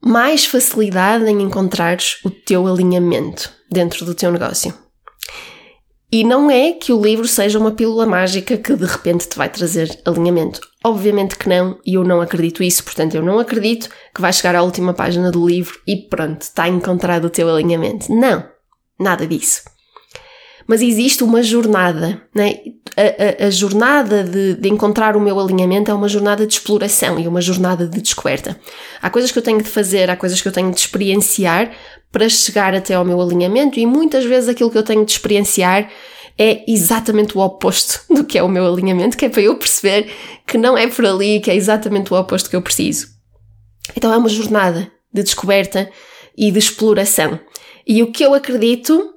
mais 0.00 0.44
facilidade 0.44 1.24
em 1.24 1.40
encontrares 1.42 2.18
o 2.24 2.30
teu 2.30 2.66
alinhamento 2.66 3.50
dentro 3.70 4.04
do 4.04 4.14
teu 4.14 4.30
negócio. 4.30 4.85
E 6.10 6.22
não 6.22 6.50
é 6.50 6.72
que 6.72 6.92
o 6.92 7.02
livro 7.02 7.26
seja 7.26 7.58
uma 7.58 7.72
pílula 7.72 8.06
mágica 8.06 8.56
que 8.56 8.76
de 8.76 8.84
repente 8.84 9.28
te 9.28 9.36
vai 9.36 9.48
trazer 9.48 10.00
alinhamento. 10.04 10.60
Obviamente 10.84 11.36
que 11.36 11.48
não, 11.48 11.78
e 11.84 11.94
eu 11.94 12.04
não 12.04 12.20
acredito 12.20 12.62
isso, 12.62 12.84
portanto, 12.84 13.16
eu 13.16 13.22
não 13.22 13.40
acredito 13.40 13.88
que 14.14 14.20
vais 14.20 14.36
chegar 14.36 14.54
à 14.54 14.62
última 14.62 14.94
página 14.94 15.32
do 15.32 15.46
livro 15.46 15.80
e 15.86 15.96
pronto, 15.96 16.42
está 16.42 16.68
encontrado 16.68 17.24
o 17.24 17.30
teu 17.30 17.48
alinhamento. 17.52 18.12
Não, 18.14 18.44
nada 18.98 19.26
disso. 19.26 19.62
Mas 20.66 20.82
existe 20.82 21.22
uma 21.22 21.42
jornada, 21.42 22.20
né? 22.34 22.54
a, 22.96 23.44
a, 23.44 23.46
a 23.46 23.50
jornada 23.50 24.24
de, 24.24 24.54
de 24.54 24.68
encontrar 24.68 25.16
o 25.16 25.20
meu 25.20 25.38
alinhamento 25.38 25.90
é 25.90 25.94
uma 25.94 26.08
jornada 26.08 26.46
de 26.46 26.54
exploração 26.54 27.20
e 27.20 27.28
uma 27.28 27.42
jornada 27.42 27.86
de 27.86 28.00
descoberta. 28.00 28.58
Há 29.02 29.10
coisas 29.10 29.30
que 29.30 29.38
eu 29.38 29.42
tenho 29.42 29.62
de 29.62 29.68
fazer, 29.68 30.08
há 30.08 30.16
coisas 30.16 30.40
que 30.40 30.48
eu 30.48 30.52
tenho 30.52 30.70
de 30.70 30.80
experienciar 30.80 31.70
para 32.10 32.28
chegar 32.28 32.74
até 32.74 32.94
ao 32.94 33.04
meu 33.04 33.20
alinhamento 33.20 33.78
e 33.78 33.84
muitas 33.84 34.24
vezes 34.24 34.48
aquilo 34.48 34.70
que 34.70 34.78
eu 34.78 34.82
tenho 34.82 35.04
de 35.04 35.12
experienciar 35.12 35.90
é 36.38 36.64
exatamente 36.70 37.36
o 37.36 37.40
oposto 37.40 38.00
do 38.12 38.24
que 38.24 38.38
é 38.38 38.42
o 38.42 38.48
meu 38.48 38.66
alinhamento, 38.66 39.16
que 39.16 39.26
é 39.26 39.28
para 39.28 39.42
eu 39.42 39.56
perceber 39.56 40.10
que 40.46 40.56
não 40.56 40.76
é 40.76 40.86
por 40.86 41.04
ali, 41.04 41.40
que 41.40 41.50
é 41.50 41.54
exatamente 41.54 42.12
o 42.12 42.18
oposto 42.18 42.48
que 42.48 42.56
eu 42.56 42.62
preciso. 42.62 43.08
Então 43.94 44.12
é 44.12 44.16
uma 44.16 44.28
jornada 44.28 44.90
de 45.12 45.22
descoberta 45.22 45.90
e 46.36 46.50
de 46.50 46.58
exploração. 46.58 47.38
E 47.86 48.02
o 48.02 48.10
que 48.10 48.24
eu 48.24 48.34
acredito 48.34 49.15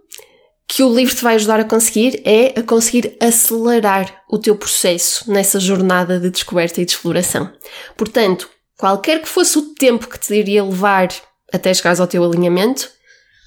que 0.71 0.83
o 0.83 0.95
livro 0.95 1.15
te 1.15 1.23
vai 1.23 1.33
ajudar 1.33 1.59
a 1.59 1.65
conseguir 1.65 2.21
é 2.23 2.59
a 2.59 2.61
conseguir 2.61 3.17
acelerar 3.19 4.21
o 4.29 4.37
teu 4.37 4.55
processo 4.55 5.29
nessa 5.29 5.59
jornada 5.59 6.19
de 6.19 6.29
descoberta 6.29 6.79
e 6.79 6.85
de 6.85 6.91
exploração. 6.91 7.51
Portanto, 7.97 8.47
qualquer 8.77 9.19
que 9.19 9.27
fosse 9.27 9.57
o 9.57 9.73
tempo 9.73 10.07
que 10.07 10.19
te 10.19 10.35
iria 10.35 10.63
levar 10.63 11.09
até 11.51 11.73
chegares 11.73 11.99
ao 11.99 12.05
teu 12.05 12.23
alinhamento, 12.23 12.87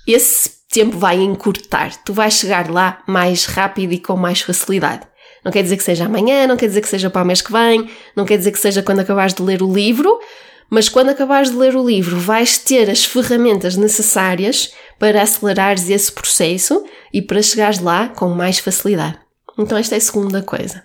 esse 0.07 0.51
tempo 0.69 0.99
vai 0.99 1.17
encurtar. 1.21 1.95
Tu 2.05 2.13
vais 2.13 2.35
chegar 2.35 2.69
lá 2.69 3.01
mais 3.07 3.45
rápido 3.45 3.93
e 3.93 4.01
com 4.01 4.17
mais 4.17 4.41
facilidade. 4.41 5.07
Não 5.45 5.53
quer 5.53 5.63
dizer 5.63 5.77
que 5.77 5.85
seja 5.85 6.07
amanhã, 6.07 6.49
não 6.49 6.57
quer 6.57 6.67
dizer 6.67 6.81
que 6.81 6.89
seja 6.89 7.09
para 7.09 7.23
o 7.23 7.25
mês 7.25 7.41
que 7.41 7.53
vem, 7.53 7.89
não 8.17 8.25
quer 8.25 8.37
dizer 8.37 8.51
que 8.51 8.59
seja 8.59 8.83
quando 8.83 8.99
acabares 8.99 9.33
de 9.33 9.43
ler 9.43 9.63
o 9.63 9.73
livro, 9.73 10.19
mas 10.71 10.89
quando 10.89 11.11
acabares 11.11 11.51
de 11.51 11.57
ler 11.57 11.77
o 11.77 11.87
livro 11.87 12.19
vais 12.19 12.59
ter 12.59 12.91
as 12.91 13.05
ferramentas 13.05 13.77
necessárias 13.77 14.73
para 14.99 15.23
acelerares 15.23 15.89
esse 15.91 16.11
processo 16.11 16.85
e 17.13 17.21
para 17.21 17.43
chegares 17.43 17.79
lá 17.79 18.09
com 18.09 18.29
mais 18.31 18.59
facilidade. 18.59 19.19
Então, 19.59 19.77
esta 19.77 19.95
é 19.95 19.99
a 19.99 20.01
segunda 20.01 20.43
coisa. 20.43 20.83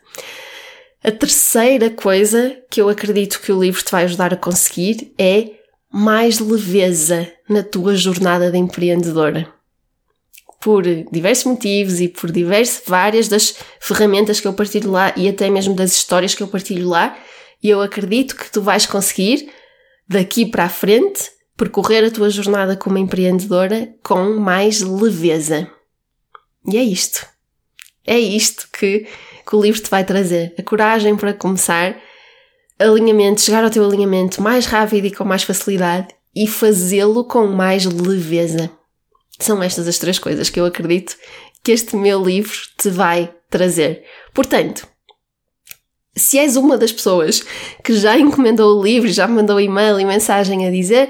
A 1.03 1.12
terceira 1.12 1.89
coisa 1.89 2.57
que 2.69 2.81
eu 2.81 2.89
acredito 2.89 3.39
que 3.39 3.51
o 3.51 3.62
livro 3.62 3.81
te 3.81 3.91
vai 3.91 4.03
ajudar 4.03 4.34
a 4.34 4.38
conseguir 4.38 5.13
é 5.17 5.51
mais 5.91 6.39
leveza 6.39 7.31
na 7.48 7.63
tua 7.63 7.96
jornada 7.96 8.51
de 8.51 8.57
empreendedora. 8.57 9.48
Por 10.60 10.84
diversos 11.12 11.46
motivos 11.46 12.01
e 12.01 12.07
por 12.07 12.31
diversas, 12.31 12.84
várias 12.86 13.27
das 13.27 13.55
ferramentas 13.79 14.39
que 14.39 14.48
eu 14.48 14.53
partilho 14.53 14.91
lá 14.91 15.13
e 15.15 15.29
até 15.29 15.50
mesmo 15.50 15.74
das 15.74 15.93
histórias 15.93 16.36
que 16.36 16.43
eu 16.43 16.48
partilho 16.48 16.89
lá, 16.89 17.17
eu 17.63 17.81
acredito 17.81 18.36
que 18.36 18.51
tu 18.51 18.62
vais 18.62 18.86
conseguir, 18.86 19.50
daqui 20.07 20.45
para 20.45 20.65
a 20.65 20.69
frente, 20.69 21.29
percorrer 21.55 22.03
a 22.05 22.11
tua 22.11 22.29
jornada 22.29 22.75
como 22.75 22.97
empreendedora 22.97 23.93
com 24.03 24.39
mais 24.39 24.81
leveza. 24.81 25.69
E 26.65 26.77
é 26.77 26.83
isto. 26.83 27.25
É 28.05 28.17
isto 28.17 28.67
que, 28.71 29.07
que 29.47 29.55
o 29.55 29.61
livro 29.61 29.81
te 29.81 29.89
vai 29.89 30.03
trazer. 30.03 30.53
A 30.57 30.63
coragem 30.63 31.15
para 31.15 31.33
começar 31.33 31.97
alinhamento, 32.79 33.41
chegar 33.41 33.63
ao 33.63 33.69
teu 33.69 33.85
alinhamento 33.85 34.41
mais 34.41 34.65
rápido 34.65 35.05
e 35.05 35.11
com 35.11 35.25
mais 35.25 35.43
facilidade 35.43 36.07
e 36.35 36.47
fazê-lo 36.47 37.25
com 37.25 37.47
mais 37.47 37.85
leveza. 37.85 38.69
São 39.39 39.61
estas 39.61 39.87
as 39.87 39.97
três 39.97 40.19
coisas 40.19 40.49
que 40.49 40.59
eu 40.59 40.65
acredito 40.65 41.15
que 41.63 41.71
este 41.71 41.95
meu 41.95 42.23
livro 42.23 42.55
te 42.77 42.89
vai 42.89 43.33
trazer. 43.49 44.03
Portanto, 44.33 44.87
se 46.17 46.38
és 46.39 46.55
uma 46.55 46.77
das 46.77 46.91
pessoas 46.91 47.43
que 47.83 47.93
já 47.93 48.17
encomendou 48.17 48.77
o 48.77 48.83
livro, 48.83 49.07
já 49.07 49.27
mandou 49.27 49.59
e-mail 49.59 50.00
e 50.00 50.05
mensagem 50.05 50.67
a 50.67 50.71
dizer, 50.71 51.09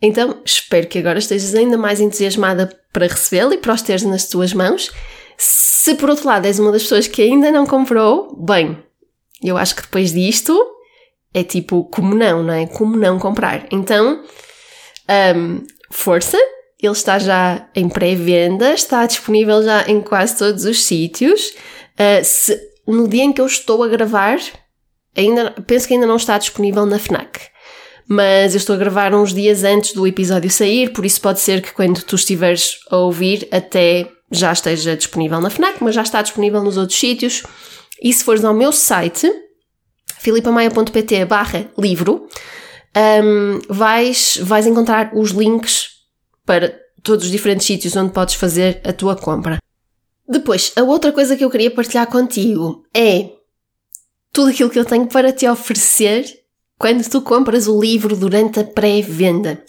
então 0.00 0.40
espero 0.44 0.86
que 0.86 0.98
agora 0.98 1.18
estejas 1.18 1.54
ainda 1.54 1.76
mais 1.76 2.00
entusiasmada 2.00 2.70
para 2.92 3.06
recebê-lo 3.06 3.52
e 3.52 3.58
para 3.58 3.74
os 3.74 3.82
teres 3.82 4.02
nas 4.02 4.26
tuas 4.26 4.52
mãos. 4.52 4.90
Se 5.36 5.94
por 5.96 6.10
outro 6.10 6.26
lado 6.26 6.46
és 6.46 6.58
uma 6.58 6.72
das 6.72 6.82
pessoas 6.82 7.06
que 7.06 7.22
ainda 7.22 7.50
não 7.50 7.66
comprou, 7.66 8.36
bem, 8.36 8.78
eu 9.42 9.56
acho 9.56 9.74
que 9.74 9.82
depois 9.82 10.12
disto 10.12 10.58
é 11.32 11.42
tipo 11.42 11.84
como 11.84 12.14
não, 12.14 12.42
não 12.42 12.54
é? 12.54 12.66
Como 12.66 12.96
não 12.96 13.18
comprar. 13.18 13.66
Então, 13.70 14.22
um, 15.36 15.66
força, 15.90 16.38
ele 16.80 16.92
está 16.92 17.18
já 17.18 17.68
em 17.74 17.88
pré-venda, 17.88 18.72
está 18.72 19.04
disponível 19.06 19.62
já 19.62 19.82
em 19.88 20.00
quase 20.00 20.38
todos 20.38 20.64
os 20.64 20.84
sítios. 20.84 21.54
Uh, 21.98 22.22
se, 22.22 22.73
no 22.86 23.08
dia 23.08 23.24
em 23.24 23.32
que 23.32 23.40
eu 23.40 23.46
estou 23.46 23.82
a 23.82 23.88
gravar, 23.88 24.38
ainda, 25.16 25.50
penso 25.66 25.88
que 25.88 25.94
ainda 25.94 26.06
não 26.06 26.16
está 26.16 26.38
disponível 26.38 26.84
na 26.86 26.98
FNAC. 26.98 27.40
Mas 28.06 28.54
eu 28.54 28.58
estou 28.58 28.74
a 28.74 28.78
gravar 28.78 29.14
uns 29.14 29.32
dias 29.32 29.64
antes 29.64 29.94
do 29.94 30.06
episódio 30.06 30.50
sair, 30.50 30.92
por 30.92 31.06
isso 31.06 31.20
pode 31.20 31.40
ser 31.40 31.62
que 31.62 31.72
quando 31.72 32.02
tu 32.02 32.16
estiveres 32.16 32.78
a 32.90 32.96
ouvir 32.98 33.48
até 33.50 34.08
já 34.30 34.52
esteja 34.52 34.96
disponível 34.96 35.40
na 35.40 35.50
FNAC, 35.50 35.82
mas 35.82 35.94
já 35.94 36.02
está 36.02 36.20
disponível 36.20 36.62
nos 36.62 36.76
outros 36.76 36.98
sítios. 36.98 37.42
E 38.02 38.12
se 38.12 38.24
fores 38.24 38.44
ao 38.44 38.52
meu 38.52 38.72
site, 38.72 39.30
filipamaia.pt 40.18 41.24
barra 41.24 41.66
livro, 41.78 42.28
um, 43.22 43.60
vais, 43.68 44.38
vais 44.42 44.66
encontrar 44.66 45.12
os 45.14 45.30
links 45.30 45.88
para 46.44 46.78
todos 47.02 47.26
os 47.26 47.30
diferentes 47.30 47.66
sítios 47.66 47.96
onde 47.96 48.12
podes 48.12 48.34
fazer 48.34 48.80
a 48.84 48.92
tua 48.92 49.16
compra. 49.16 49.58
Depois, 50.26 50.72
a 50.76 50.82
outra 50.82 51.12
coisa 51.12 51.36
que 51.36 51.44
eu 51.44 51.50
queria 51.50 51.70
partilhar 51.70 52.06
contigo 52.06 52.84
é 52.94 53.30
tudo 54.32 54.50
aquilo 54.50 54.70
que 54.70 54.78
eu 54.78 54.84
tenho 54.84 55.06
para 55.06 55.32
te 55.32 55.46
oferecer 55.46 56.24
quando 56.78 57.08
tu 57.08 57.22
compras 57.22 57.68
o 57.68 57.80
livro 57.80 58.16
durante 58.16 58.60
a 58.60 58.64
pré-venda. 58.64 59.62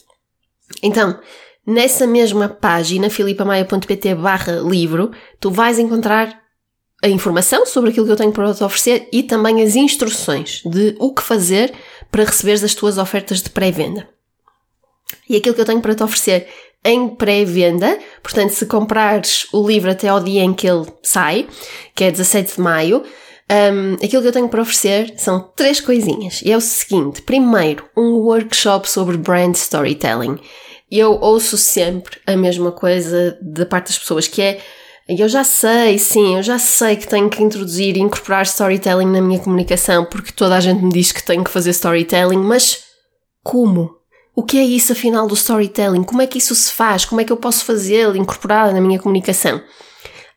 Então, 0.81 1.19
nessa 1.65 2.07
mesma 2.07 2.49
página, 2.49 3.09
filipamaia.pt 3.09 4.15
barra 4.15 4.53
livro, 4.53 5.11
tu 5.39 5.51
vais 5.51 5.77
encontrar 5.77 6.41
a 7.03 7.09
informação 7.09 7.65
sobre 7.65 7.91
aquilo 7.91 8.05
que 8.05 8.11
eu 8.11 8.17
tenho 8.17 8.31
para 8.31 8.53
te 8.53 8.63
oferecer 8.63 9.07
e 9.11 9.21
também 9.21 9.61
as 9.61 9.75
instruções 9.75 10.61
de 10.65 10.95
o 10.99 11.13
que 11.13 11.21
fazer 11.21 11.73
para 12.09 12.23
receberes 12.23 12.63
as 12.63 12.73
tuas 12.73 12.97
ofertas 12.97 13.41
de 13.41 13.49
pré-venda. 13.49 14.09
E 15.29 15.35
aquilo 15.35 15.53
que 15.53 15.61
eu 15.61 15.65
tenho 15.65 15.81
para 15.81 15.93
te 15.93 16.03
oferecer 16.03 16.47
em 16.85 17.09
pré-venda, 17.09 17.97
portanto, 18.21 18.51
se 18.51 18.65
comprares 18.67 19.47
o 19.51 19.67
livro 19.67 19.89
até 19.89 20.07
ao 20.07 20.23
dia 20.23 20.43
em 20.43 20.53
que 20.53 20.67
ele 20.67 20.85
sai, 21.01 21.47
que 21.95 22.03
é 22.03 22.11
17 22.11 22.55
de 22.55 22.61
maio, 22.61 23.03
um, 23.51 23.93
aquilo 23.95 24.21
que 24.21 24.27
eu 24.27 24.31
tenho 24.31 24.47
para 24.47 24.61
oferecer 24.61 25.13
são 25.17 25.51
três 25.55 25.81
coisinhas. 25.81 26.41
E 26.43 26.51
é 26.51 26.57
o 26.57 26.61
seguinte: 26.61 27.21
primeiro, 27.23 27.85
um 27.97 28.13
workshop 28.19 28.87
sobre 28.87 29.17
brand 29.17 29.55
storytelling. 29.55 30.39
Eu 30.89 31.19
ouço 31.19 31.57
sempre 31.57 32.19
a 32.27 32.37
mesma 32.37 32.71
coisa 32.71 33.37
da 33.41 33.65
parte 33.65 33.87
das 33.87 33.97
pessoas, 33.97 34.27
que 34.27 34.41
é 34.41 34.61
eu 35.07 35.29
já 35.29 35.43
sei, 35.43 35.99
sim, 35.99 36.35
eu 36.35 36.41
já 36.41 36.57
sei 36.57 36.95
que 36.95 37.07
tenho 37.07 37.29
que 37.29 37.43
introduzir 37.43 37.95
e 37.95 37.99
incorporar 37.99 38.43
storytelling 38.43 39.05
na 39.05 39.21
minha 39.21 39.39
comunicação, 39.39 40.05
porque 40.05 40.31
toda 40.31 40.55
a 40.55 40.59
gente 40.59 40.83
me 40.83 40.91
diz 40.91 41.11
que 41.11 41.23
tenho 41.23 41.43
que 41.43 41.51
fazer 41.51 41.69
storytelling, 41.71 42.37
mas 42.39 42.83
como? 43.43 43.94
O 44.35 44.43
que 44.43 44.57
é 44.57 44.63
isso 44.63 44.91
afinal 44.91 45.27
do 45.27 45.33
storytelling? 45.33 46.03
Como 46.03 46.21
é 46.21 46.27
que 46.27 46.37
isso 46.37 46.53
se 46.53 46.71
faz? 46.71 47.05
Como 47.05 47.21
é 47.21 47.23
que 47.23 47.31
eu 47.31 47.37
posso 47.37 47.63
fazê-lo, 47.63 48.17
incorporá-lo 48.17 48.73
na 48.73 48.81
minha 48.81 48.99
comunicação? 48.99 49.61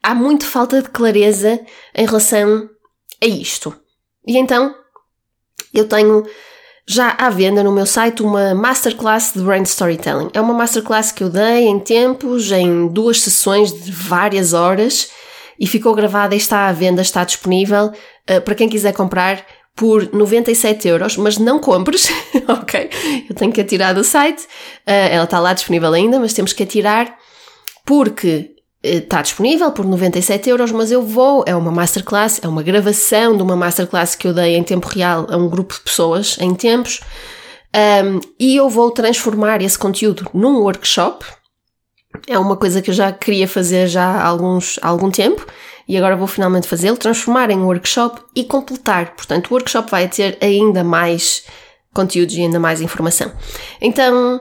Há 0.00 0.14
muito 0.14 0.46
falta 0.46 0.80
de 0.80 0.88
clareza 0.88 1.60
em 1.94 2.06
relação 2.06 2.70
a 3.20 3.26
isto. 3.26 3.74
E 4.24 4.38
então, 4.38 4.72
eu 5.74 5.88
tenho 5.88 6.24
já 6.86 7.10
à 7.18 7.28
venda 7.28 7.62
no 7.64 7.72
meu 7.72 7.84
site 7.84 8.22
uma 8.22 8.54
masterclass 8.54 9.32
de 9.34 9.42
brand 9.42 9.66
storytelling. 9.66 10.30
É 10.32 10.40
uma 10.40 10.54
masterclass 10.54 11.10
que 11.10 11.24
eu 11.24 11.28
dei 11.28 11.66
em 11.66 11.80
tempos, 11.80 12.52
em 12.52 12.86
duas 12.88 13.20
sessões 13.20 13.72
de 13.72 13.90
várias 13.90 14.52
horas 14.52 15.10
e 15.58 15.66
ficou 15.66 15.92
gravada 15.92 16.34
e 16.34 16.38
está 16.38 16.68
à 16.68 16.72
venda, 16.72 17.02
está 17.02 17.24
disponível 17.24 17.86
uh, 17.86 18.40
para 18.42 18.54
quem 18.54 18.68
quiser 18.68 18.92
comprar 18.94 19.44
por 19.78 20.12
97 20.12 20.88
euros, 20.88 21.16
mas 21.16 21.38
não 21.38 21.60
compres, 21.60 22.08
ok? 22.48 22.90
Eu 23.30 23.34
tenho 23.36 23.52
que 23.52 23.60
atirar 23.60 23.94
do 23.94 24.02
site, 24.02 24.42
uh, 24.42 24.90
ela 25.08 25.22
está 25.22 25.38
lá 25.38 25.52
disponível 25.52 25.92
ainda, 25.94 26.18
mas 26.18 26.32
temos 26.32 26.52
que 26.52 26.64
atirar 26.64 27.16
porque 27.86 28.56
está 28.82 29.20
eh, 29.20 29.22
disponível 29.22 29.70
por 29.70 29.84
97 29.86 30.50
euros, 30.50 30.72
mas 30.72 30.90
eu 30.90 31.00
vou, 31.00 31.44
é 31.46 31.54
uma 31.54 31.70
masterclass, 31.70 32.40
é 32.42 32.48
uma 32.48 32.62
gravação 32.62 33.36
de 33.36 33.42
uma 33.42 33.54
masterclass 33.54 34.16
que 34.16 34.26
eu 34.26 34.34
dei 34.34 34.56
em 34.56 34.64
tempo 34.64 34.88
real 34.88 35.28
a 35.30 35.36
um 35.36 35.48
grupo 35.48 35.74
de 35.74 35.80
pessoas 35.80 36.36
em 36.40 36.52
tempos, 36.56 37.00
um, 38.04 38.20
e 38.38 38.56
eu 38.56 38.68
vou 38.68 38.90
transformar 38.90 39.62
esse 39.62 39.78
conteúdo 39.78 40.28
num 40.34 40.58
workshop. 40.58 41.24
É 42.26 42.36
uma 42.36 42.56
coisa 42.56 42.82
que 42.82 42.90
eu 42.90 42.94
já 42.94 43.12
queria 43.12 43.46
fazer 43.46 43.86
já 43.86 44.04
há, 44.04 44.26
alguns, 44.26 44.78
há 44.82 44.88
algum 44.88 45.10
tempo 45.10 45.46
e 45.88 45.96
agora 45.96 46.14
vou 46.14 46.26
finalmente 46.26 46.68
fazê-lo, 46.68 46.98
transformar 46.98 47.50
em 47.50 47.58
workshop 47.58 48.20
e 48.36 48.44
completar. 48.44 49.16
Portanto, 49.16 49.48
o 49.48 49.54
workshop 49.54 49.90
vai 49.90 50.06
ter 50.06 50.36
ainda 50.42 50.84
mais 50.84 51.44
conteúdos 51.94 52.34
e 52.36 52.42
ainda 52.42 52.60
mais 52.60 52.82
informação. 52.82 53.32
Então, 53.80 54.38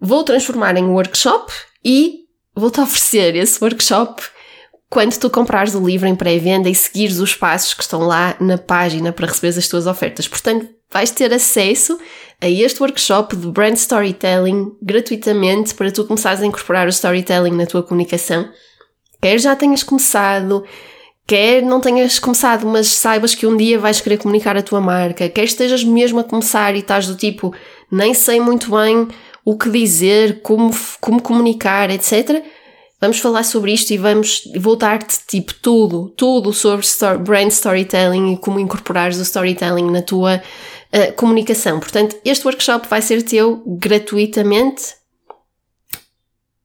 vou 0.00 0.24
transformar 0.24 0.76
em 0.78 0.84
workshop 0.86 1.52
e 1.84 2.20
vou-te 2.56 2.80
oferecer 2.80 3.36
esse 3.36 3.62
workshop 3.62 4.22
quando 4.88 5.18
tu 5.18 5.28
comprares 5.28 5.74
o 5.74 5.86
livro 5.86 6.08
em 6.08 6.16
pré-venda 6.16 6.70
e 6.70 6.74
seguires 6.74 7.18
os 7.18 7.34
passos 7.34 7.74
que 7.74 7.82
estão 7.82 8.00
lá 8.00 8.34
na 8.40 8.56
página 8.56 9.12
para 9.12 9.26
receber 9.26 9.58
as 9.58 9.68
tuas 9.68 9.86
ofertas. 9.86 10.26
Portanto, 10.26 10.66
vais 10.90 11.10
ter 11.10 11.30
acesso 11.30 11.98
a 12.40 12.48
este 12.48 12.80
workshop 12.80 13.36
de 13.36 13.48
brand 13.48 13.74
storytelling 13.74 14.72
gratuitamente 14.80 15.74
para 15.74 15.92
tu 15.92 16.06
começares 16.06 16.40
a 16.40 16.46
incorporar 16.46 16.86
o 16.86 16.90
storytelling 16.90 17.50
na 17.50 17.66
tua 17.66 17.82
comunicação 17.82 18.48
Quer 19.20 19.38
já 19.38 19.56
tenhas 19.56 19.82
começado, 19.82 20.64
quer 21.26 21.62
não 21.62 21.80
tenhas 21.80 22.18
começado, 22.18 22.66
mas 22.66 22.88
saibas 22.88 23.34
que 23.34 23.46
um 23.46 23.56
dia 23.56 23.78
vais 23.78 24.00
querer 24.00 24.18
comunicar 24.18 24.56
a 24.56 24.62
tua 24.62 24.80
marca, 24.80 25.28
quer 25.28 25.44
estejas 25.44 25.82
mesmo 25.84 26.20
a 26.20 26.24
começar 26.24 26.74
e 26.74 26.78
estás 26.78 27.06
do 27.06 27.16
tipo, 27.16 27.54
nem 27.90 28.14
sei 28.14 28.40
muito 28.40 28.70
bem 28.70 29.08
o 29.44 29.56
que 29.56 29.70
dizer, 29.70 30.40
como, 30.42 30.70
como 31.00 31.22
comunicar, 31.22 31.90
etc. 31.90 32.42
Vamos 33.00 33.18
falar 33.18 33.44
sobre 33.44 33.72
isto 33.72 33.90
e 33.92 33.96
vamos 33.96 34.42
voltar-te 34.56 35.18
tipo 35.26 35.54
tudo, 35.54 36.10
tudo 36.16 36.52
sobre 36.52 36.84
story, 36.84 37.18
brand 37.18 37.48
storytelling 37.48 38.34
e 38.34 38.36
como 38.38 38.58
incorporares 38.58 39.18
o 39.18 39.22
storytelling 39.22 39.90
na 39.90 40.02
tua 40.02 40.36
uh, 40.92 41.12
comunicação. 41.14 41.80
Portanto, 41.80 42.16
este 42.24 42.46
workshop 42.46 42.88
vai 42.88 43.00
ser 43.00 43.22
teu 43.22 43.62
gratuitamente 43.66 44.96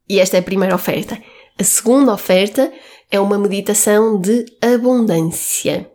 e 0.10 0.20
esta 0.20 0.38
é 0.38 0.40
a 0.40 0.44
primeira 0.44 0.76
oferta. 0.76 1.18
A 1.60 1.64
segunda 1.64 2.14
oferta 2.14 2.72
é 3.12 3.20
uma 3.20 3.38
meditação 3.38 4.20
de 4.20 4.46
abundância. 4.62 5.90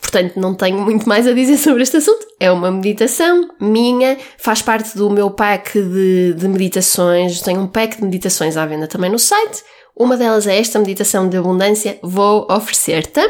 Portanto, 0.00 0.38
não 0.38 0.54
tenho 0.54 0.78
muito 0.78 1.08
mais 1.08 1.26
a 1.26 1.32
dizer 1.32 1.56
sobre 1.58 1.82
este 1.82 1.96
assunto. 1.96 2.26
É 2.38 2.50
uma 2.50 2.70
meditação 2.70 3.48
minha, 3.60 4.16
faz 4.38 4.62
parte 4.62 4.96
do 4.96 5.10
meu 5.10 5.30
pack 5.30 5.72
de, 5.72 6.34
de 6.34 6.48
meditações. 6.48 7.40
Tenho 7.40 7.60
um 7.60 7.66
pack 7.66 7.96
de 7.96 8.04
meditações 8.04 8.56
à 8.56 8.64
venda 8.64 8.86
também 8.86 9.10
no 9.10 9.18
site. 9.18 9.64
Uma 9.96 10.16
delas 10.16 10.46
é 10.46 10.58
esta 10.58 10.78
meditação 10.78 11.28
de 11.28 11.36
abundância, 11.36 11.98
vou 12.02 12.46
oferecer-te. 12.50 13.20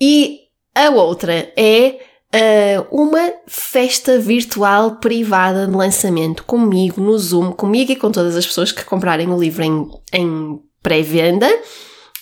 E 0.00 0.38
a 0.74 0.88
outra 0.88 1.52
é 1.54 1.98
uh, 2.34 2.86
uma 2.90 3.30
festa 3.46 4.18
virtual 4.18 4.96
privada 4.96 5.66
de 5.66 5.72
lançamento 5.72 6.44
comigo 6.44 7.00
no 7.00 7.16
Zoom, 7.18 7.52
comigo 7.52 7.92
e 7.92 7.96
com 7.96 8.10
todas 8.10 8.36
as 8.36 8.46
pessoas 8.46 8.72
que 8.72 8.84
comprarem 8.84 9.30
o 9.30 9.38
livro 9.38 9.62
em, 9.62 9.86
em 10.14 10.60
pré-venda, 10.82 11.48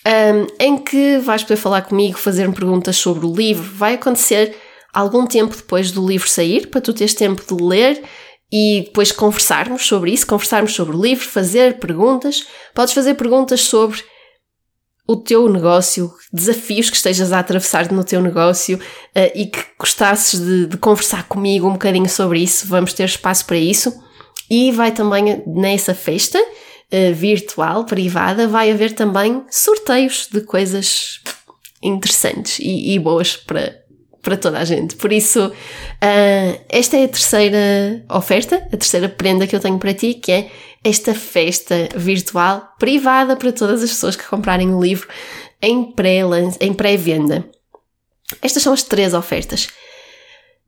um, 0.07 0.47
em 0.59 0.79
que 0.79 1.19
vais 1.19 1.43
poder 1.43 1.57
falar 1.57 1.83
comigo, 1.83 2.19
fazer-me 2.19 2.55
perguntas 2.55 2.97
sobre 2.97 3.27
o 3.27 3.35
livro. 3.35 3.63
Vai 3.75 3.95
acontecer 3.95 4.57
algum 4.93 5.27
tempo 5.27 5.57
depois 5.57 5.91
do 5.91 6.07
livro 6.07 6.29
sair, 6.29 6.69
para 6.69 6.81
tu 6.81 6.93
teres 6.93 7.15
tempo 7.15 7.43
de 7.47 7.63
ler 7.63 8.03
e 8.53 8.83
depois 8.87 9.13
conversarmos 9.13 9.87
sobre 9.87 10.11
isso, 10.13 10.27
conversarmos 10.27 10.75
sobre 10.75 10.97
o 10.97 11.01
livro, 11.01 11.25
fazer 11.25 11.79
perguntas. 11.79 12.47
Podes 12.75 12.93
fazer 12.93 13.15
perguntas 13.15 13.61
sobre 13.61 14.03
o 15.07 15.17
teu 15.17 15.49
negócio, 15.49 16.13
desafios 16.33 16.89
que 16.89 16.97
estejas 16.97 17.33
a 17.33 17.41
atravessar 17.41 17.91
no 17.91 18.05
teu 18.05 18.21
negócio 18.21 18.79
uh, 18.79 19.31
e 19.35 19.47
que 19.47 19.59
gostasses 19.79 20.39
de, 20.39 20.67
de, 20.67 20.77
conversar 20.77 21.27
comigo 21.27 21.67
um 21.67 21.73
bocadinho 21.73 22.09
sobre 22.09 22.41
isso, 22.41 22.69
vamos 22.69 22.93
ter 22.93 23.05
espaço 23.05 23.45
para 23.45 23.57
isso. 23.57 23.93
E 24.49 24.71
vai 24.73 24.93
também 24.93 25.43
nessa 25.47 25.95
festa 25.95 26.39
uh, 26.93 27.15
virtual, 27.15 27.85
privada, 27.85 28.47
vai 28.49 28.71
haver 28.71 28.93
também 28.93 29.45
sorteios 29.51 30.29
de 30.31 30.41
coisas 30.43 31.21
interessantes 31.83 32.59
e, 32.59 32.95
e 32.95 32.99
boas 32.99 33.37
para, 33.37 33.81
para 34.23 34.37
toda 34.37 34.59
a 34.59 34.65
gente. 34.65 34.97
Por 34.97 35.13
isso, 35.13 35.47
uh, 35.47 36.61
esta 36.69 36.97
é 36.97 37.05
a 37.05 37.09
terceira 37.09 38.05
oferta, 38.11 38.57
a 38.57 38.77
terceira 38.77 39.09
prenda 39.09 39.47
que 39.47 39.57
eu 39.57 39.61
tenho 39.61 39.79
para 39.79 39.95
ti, 39.95 40.15
que 40.15 40.33
é 40.33 40.51
esta 40.83 41.15
festa 41.15 41.89
virtual 41.95 42.75
privada 42.79 43.37
para 43.37 43.53
todas 43.53 43.83
as 43.83 43.91
pessoas 43.91 44.17
que 44.17 44.27
comprarem 44.27 44.75
o 44.75 44.83
livro 44.83 45.09
em 45.61 45.93
pré-venda. 45.93 47.45
Estas 48.41 48.63
são 48.63 48.73
as 48.73 48.83
três 48.83 49.13
ofertas. 49.13 49.69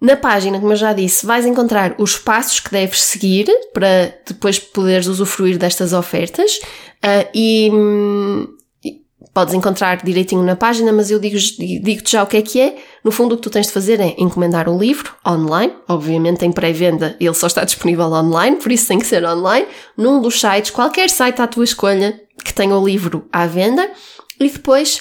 Na 0.02 0.16
página, 0.16 0.58
como 0.58 0.72
eu 0.72 0.76
já 0.76 0.92
disse, 0.92 1.24
vais 1.24 1.46
encontrar 1.46 1.94
os 1.96 2.16
passos 2.16 2.58
que 2.58 2.72
deves 2.72 3.00
seguir 3.00 3.46
para 3.72 4.12
depois 4.26 4.58
poderes 4.58 5.06
usufruir 5.06 5.56
destas 5.56 5.92
ofertas 5.92 6.58
uh, 7.04 7.28
e, 7.32 7.70
podes 9.32 9.54
encontrar 9.54 10.02
direitinho 10.02 10.42
na 10.42 10.56
página, 10.56 10.92
mas 10.92 11.08
eu 11.08 11.20
digo-te 11.20 11.78
digo 11.78 12.02
já 12.04 12.24
o 12.24 12.26
que 12.26 12.36
é 12.36 12.42
que 12.42 12.60
é. 12.60 12.76
No 13.04 13.12
fundo, 13.12 13.34
o 13.34 13.36
que 13.36 13.44
tu 13.44 13.50
tens 13.50 13.68
de 13.68 13.72
fazer 13.72 14.00
é 14.00 14.16
encomendar 14.18 14.68
o 14.68 14.76
livro 14.76 15.14
online, 15.24 15.72
obviamente 15.88 16.44
em 16.44 16.50
pré-venda, 16.50 17.16
ele 17.20 17.34
só 17.34 17.46
está 17.46 17.62
disponível 17.62 18.06
online, 18.06 18.56
por 18.56 18.72
isso 18.72 18.88
tem 18.88 18.98
que 18.98 19.06
ser 19.06 19.24
online, 19.24 19.68
num 19.96 20.20
dos 20.20 20.40
sites, 20.40 20.72
qualquer 20.72 21.08
site 21.10 21.40
à 21.40 21.46
tua 21.46 21.62
escolha 21.62 22.20
que 22.44 22.52
tenha 22.52 22.76
o 22.76 22.84
livro 22.84 23.28
à 23.32 23.46
venda, 23.46 23.88
e 24.40 24.48
depois. 24.48 25.00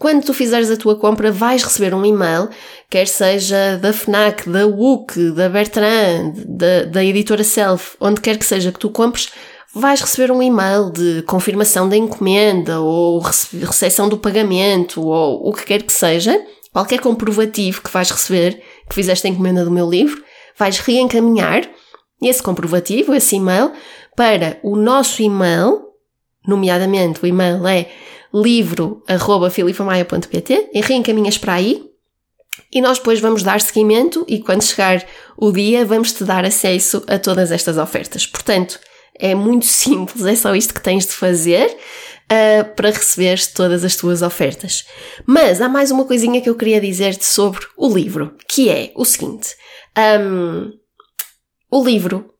Quando 0.00 0.24
tu 0.24 0.32
fizeres 0.32 0.70
a 0.70 0.78
tua 0.78 0.96
compra, 0.96 1.30
vais 1.30 1.62
receber 1.62 1.92
um 1.92 2.06
e-mail, 2.06 2.48
quer 2.88 3.06
seja 3.06 3.76
da 3.76 3.92
FNAC, 3.92 4.48
da 4.48 4.66
WUC, 4.66 5.32
da 5.32 5.46
Bertrand, 5.46 6.32
da, 6.46 6.84
da 6.84 7.04
editora 7.04 7.44
Self, 7.44 7.98
onde 8.00 8.18
quer 8.18 8.38
que 8.38 8.46
seja 8.46 8.72
que 8.72 8.78
tu 8.78 8.88
compres, 8.88 9.30
vais 9.74 10.00
receber 10.00 10.32
um 10.32 10.42
e-mail 10.42 10.90
de 10.90 11.20
confirmação 11.26 11.86
da 11.86 11.98
encomenda 11.98 12.80
ou 12.80 13.18
recepção 13.18 14.08
do 14.08 14.16
pagamento 14.16 15.02
ou 15.02 15.46
o 15.46 15.52
que 15.52 15.66
quer 15.66 15.82
que 15.82 15.92
seja, 15.92 16.34
qualquer 16.72 17.00
comprovativo 17.00 17.82
que 17.82 17.92
vais 17.92 18.10
receber 18.10 18.62
que 18.88 18.94
fizeste 18.94 19.26
a 19.26 19.30
encomenda 19.30 19.66
do 19.66 19.70
meu 19.70 19.86
livro, 19.86 20.24
vais 20.56 20.78
reencaminhar 20.78 21.68
esse 22.22 22.42
comprovativo, 22.42 23.14
esse 23.14 23.36
e-mail, 23.36 23.70
para 24.16 24.58
o 24.62 24.76
nosso 24.76 25.20
e-mail, 25.20 25.78
nomeadamente 26.48 27.22
o 27.22 27.26
e-mail 27.26 27.66
é 27.66 27.90
livro.filipamaia.pt 28.32 30.70
reencaminhas 30.74 31.38
para 31.38 31.54
aí 31.54 31.90
e 32.72 32.80
nós 32.80 32.98
depois 32.98 33.20
vamos 33.20 33.42
dar 33.42 33.60
seguimento 33.60 34.24
e 34.28 34.40
quando 34.40 34.62
chegar 34.62 35.04
o 35.36 35.52
dia 35.52 35.84
vamos 35.84 36.12
te 36.12 36.24
dar 36.24 36.44
acesso 36.44 37.02
a 37.06 37.18
todas 37.18 37.50
estas 37.50 37.78
ofertas. 37.78 38.26
Portanto, 38.26 38.78
é 39.18 39.34
muito 39.34 39.66
simples, 39.66 40.24
é 40.24 40.34
só 40.34 40.54
isto 40.54 40.74
que 40.74 40.82
tens 40.82 41.06
de 41.06 41.12
fazer 41.12 41.66
uh, 41.66 42.74
para 42.74 42.90
receber 42.90 43.40
todas 43.52 43.84
as 43.84 43.96
tuas 43.96 44.22
ofertas. 44.22 44.86
Mas 45.26 45.60
há 45.60 45.68
mais 45.68 45.90
uma 45.90 46.04
coisinha 46.04 46.40
que 46.40 46.48
eu 46.48 46.54
queria 46.54 46.80
dizer-te 46.80 47.26
sobre 47.26 47.66
o 47.76 47.92
livro, 47.92 48.36
que 48.48 48.70
é 48.70 48.92
o 48.94 49.04
seguinte: 49.04 49.54
um, 50.20 50.70
o 51.70 51.84
livro, 51.84 52.32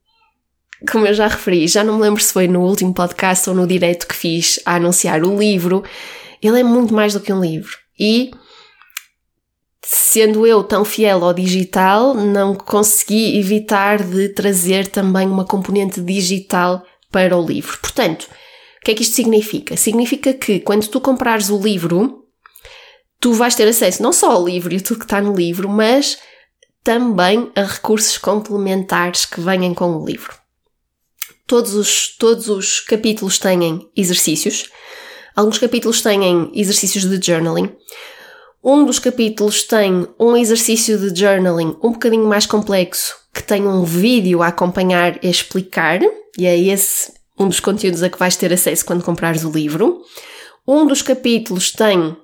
como 0.88 1.06
eu 1.06 1.14
já 1.14 1.26
referi, 1.26 1.66
já 1.68 1.84
não 1.84 1.96
me 1.96 2.02
lembro 2.02 2.22
se 2.22 2.32
foi 2.32 2.48
no 2.48 2.60
último 2.60 2.94
podcast 2.94 3.48
ou 3.48 3.56
no 3.56 3.66
direito 3.66 4.06
que 4.06 4.14
fiz 4.14 4.60
a 4.64 4.76
anunciar 4.76 5.22
o 5.22 5.38
livro, 5.38 5.84
ele 6.42 6.60
é 6.60 6.62
muito 6.62 6.94
mais 6.94 7.12
do 7.12 7.20
que 7.20 7.32
um 7.32 7.40
livro. 7.40 7.76
E 7.98 8.30
sendo 9.84 10.46
eu 10.46 10.62
tão 10.62 10.84
fiel 10.84 11.24
ao 11.24 11.34
digital, 11.34 12.14
não 12.14 12.54
consegui 12.54 13.38
evitar 13.38 14.02
de 14.02 14.28
trazer 14.30 14.88
também 14.88 15.26
uma 15.26 15.44
componente 15.44 16.00
digital 16.00 16.82
para 17.10 17.36
o 17.36 17.44
livro. 17.44 17.78
Portanto, 17.78 18.24
o 18.80 18.84
que 18.84 18.92
é 18.92 18.94
que 18.94 19.02
isto 19.02 19.14
significa? 19.14 19.76
Significa 19.76 20.32
que 20.32 20.60
quando 20.60 20.86
tu 20.88 21.00
comprares 21.00 21.50
o 21.50 21.60
livro, 21.60 22.24
tu 23.20 23.32
vais 23.32 23.54
ter 23.54 23.68
acesso 23.68 24.02
não 24.02 24.12
só 24.12 24.32
ao 24.32 24.46
livro 24.46 24.72
e 24.72 24.80
tudo 24.80 24.98
que 24.98 25.04
está 25.04 25.20
no 25.20 25.34
livro, 25.34 25.68
mas 25.68 26.18
também 26.82 27.50
a 27.54 27.62
recursos 27.62 28.16
complementares 28.16 29.26
que 29.26 29.40
venham 29.40 29.74
com 29.74 29.96
o 29.96 30.04
livro. 30.04 30.40
Todos 31.50 31.74
os, 31.74 32.14
todos 32.16 32.48
os 32.48 32.78
capítulos 32.78 33.36
têm 33.36 33.90
exercícios. 33.96 34.70
Alguns 35.34 35.58
capítulos 35.58 36.00
têm 36.00 36.48
exercícios 36.54 37.04
de 37.04 37.20
journaling. 37.20 37.74
Um 38.62 38.84
dos 38.84 39.00
capítulos 39.00 39.64
tem 39.64 40.06
um 40.16 40.36
exercício 40.36 40.96
de 40.96 41.20
journaling 41.20 41.76
um 41.82 41.90
bocadinho 41.90 42.24
mais 42.28 42.46
complexo, 42.46 43.16
que 43.34 43.42
tem 43.42 43.66
um 43.66 43.82
vídeo 43.82 44.44
a 44.44 44.46
acompanhar 44.46 45.18
e 45.24 45.26
a 45.26 45.30
explicar, 45.30 45.98
e 46.38 46.46
é 46.46 46.56
esse 46.56 47.12
um 47.36 47.48
dos 47.48 47.58
conteúdos 47.58 48.04
a 48.04 48.08
que 48.08 48.18
vais 48.20 48.36
ter 48.36 48.52
acesso 48.52 48.86
quando 48.86 49.02
comprares 49.02 49.42
o 49.42 49.50
livro. 49.50 50.02
Um 50.64 50.86
dos 50.86 51.02
capítulos 51.02 51.72
tem 51.72 52.16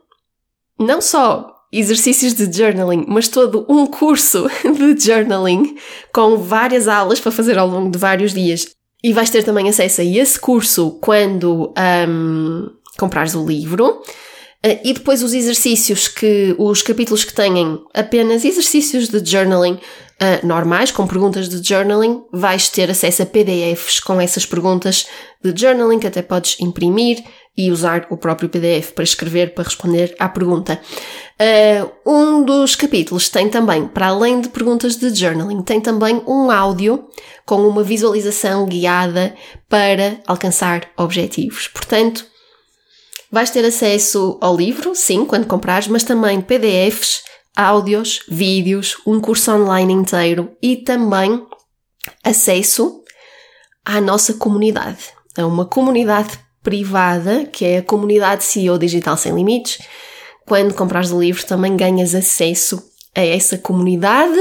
não 0.78 1.00
só 1.00 1.52
exercícios 1.72 2.32
de 2.32 2.44
journaling, 2.56 3.04
mas 3.08 3.26
todo 3.26 3.66
um 3.68 3.88
curso 3.88 4.46
de 4.62 5.04
journaling 5.04 5.76
com 6.12 6.36
várias 6.36 6.86
aulas 6.86 7.18
para 7.18 7.32
fazer 7.32 7.58
ao 7.58 7.66
longo 7.66 7.90
de 7.90 7.98
vários 7.98 8.32
dias. 8.32 8.75
E 9.02 9.12
vais 9.12 9.30
ter 9.30 9.42
também 9.44 9.68
acesso 9.68 10.00
a 10.00 10.04
esse 10.04 10.38
curso 10.38 10.98
quando 11.00 11.72
um, 12.08 12.70
comprares 12.98 13.34
o 13.34 13.46
livro. 13.46 14.02
Eh, 14.62 14.80
e 14.84 14.92
depois 14.92 15.22
os 15.22 15.32
exercícios 15.32 16.08
que, 16.08 16.54
os 16.58 16.82
capítulos 16.82 17.24
que 17.24 17.32
têm 17.32 17.78
apenas 17.94 18.44
exercícios 18.44 19.08
de 19.08 19.24
journaling 19.24 19.74
uh, 19.74 20.46
normais, 20.46 20.90
com 20.90 21.06
perguntas 21.06 21.48
de 21.48 21.66
journaling, 21.66 22.22
vais 22.32 22.68
ter 22.68 22.90
acesso 22.90 23.22
a 23.22 23.26
PDFs 23.26 24.00
com 24.00 24.20
essas 24.20 24.44
perguntas 24.44 25.06
de 25.42 25.52
journaling 25.54 25.98
que 25.98 26.06
até 26.06 26.22
podes 26.22 26.56
imprimir 26.60 27.22
e 27.56 27.70
usar 27.70 28.06
o 28.10 28.16
próprio 28.16 28.48
PDF 28.48 28.92
para 28.92 29.04
escrever, 29.04 29.54
para 29.54 29.64
responder 29.64 30.14
à 30.18 30.28
pergunta. 30.28 30.80
Uh, 31.40 32.10
um 32.10 32.44
dos 32.44 32.74
capítulos 32.76 33.28
tem 33.28 33.48
também, 33.48 33.86
para 33.86 34.08
além 34.08 34.40
de 34.40 34.48
perguntas 34.48 34.96
de 34.96 35.14
journaling, 35.14 35.62
tem 35.62 35.80
também 35.80 36.22
um 36.26 36.50
áudio 36.50 37.06
com 37.44 37.66
uma 37.66 37.82
visualização 37.82 38.66
guiada 38.66 39.34
para 39.68 40.20
alcançar 40.26 40.88
objetivos. 40.96 41.68
Portanto, 41.68 42.26
Vais 43.30 43.50
ter 43.50 43.64
acesso 43.64 44.38
ao 44.40 44.56
livro, 44.56 44.94
sim, 44.94 45.24
quando 45.24 45.46
comprares, 45.46 45.88
mas 45.88 46.04
também 46.04 46.40
PDFs, 46.40 47.22
áudios, 47.56 48.20
vídeos, 48.28 48.96
um 49.06 49.20
curso 49.20 49.52
online 49.52 49.92
inteiro 49.92 50.56
e 50.62 50.76
também 50.76 51.44
acesso 52.22 53.02
à 53.84 54.00
nossa 54.00 54.34
comunidade. 54.34 55.08
É 55.36 55.44
uma 55.44 55.64
comunidade 55.64 56.38
privada, 56.66 57.44
que 57.44 57.64
é 57.64 57.78
a 57.78 57.82
comunidade 57.82 58.42
CEO 58.42 58.76
Digital 58.76 59.16
Sem 59.16 59.32
Limites. 59.32 59.78
Quando 60.44 60.74
comprares 60.74 61.12
o 61.12 61.20
livro, 61.20 61.46
também 61.46 61.76
ganhas 61.76 62.12
acesso 62.12 62.82
a 63.14 63.24
essa 63.24 63.56
comunidade 63.56 64.36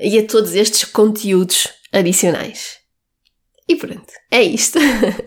e 0.00 0.18
a 0.18 0.26
todos 0.26 0.56
estes 0.56 0.84
conteúdos 0.84 1.68
adicionais. 1.92 2.78
E 3.68 3.76
pronto, 3.76 4.12
é 4.28 4.42
isto. 4.42 4.76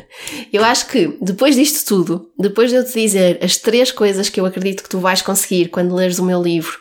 eu 0.51 0.61
acho 0.65 0.87
que 0.87 1.17
depois 1.21 1.55
disto 1.55 1.87
tudo, 1.87 2.29
depois 2.37 2.69
de 2.69 2.75
eu 2.75 2.85
te 2.85 2.91
dizer 2.99 3.39
as 3.41 3.55
três 3.55 3.89
coisas 3.89 4.27
que 4.27 4.37
eu 4.37 4.45
acredito 4.45 4.83
que 4.83 4.89
tu 4.89 4.99
vais 4.99 5.21
conseguir 5.21 5.69
quando 5.69 5.95
leres 5.95 6.19
o 6.19 6.25
meu 6.25 6.43
livro, 6.43 6.77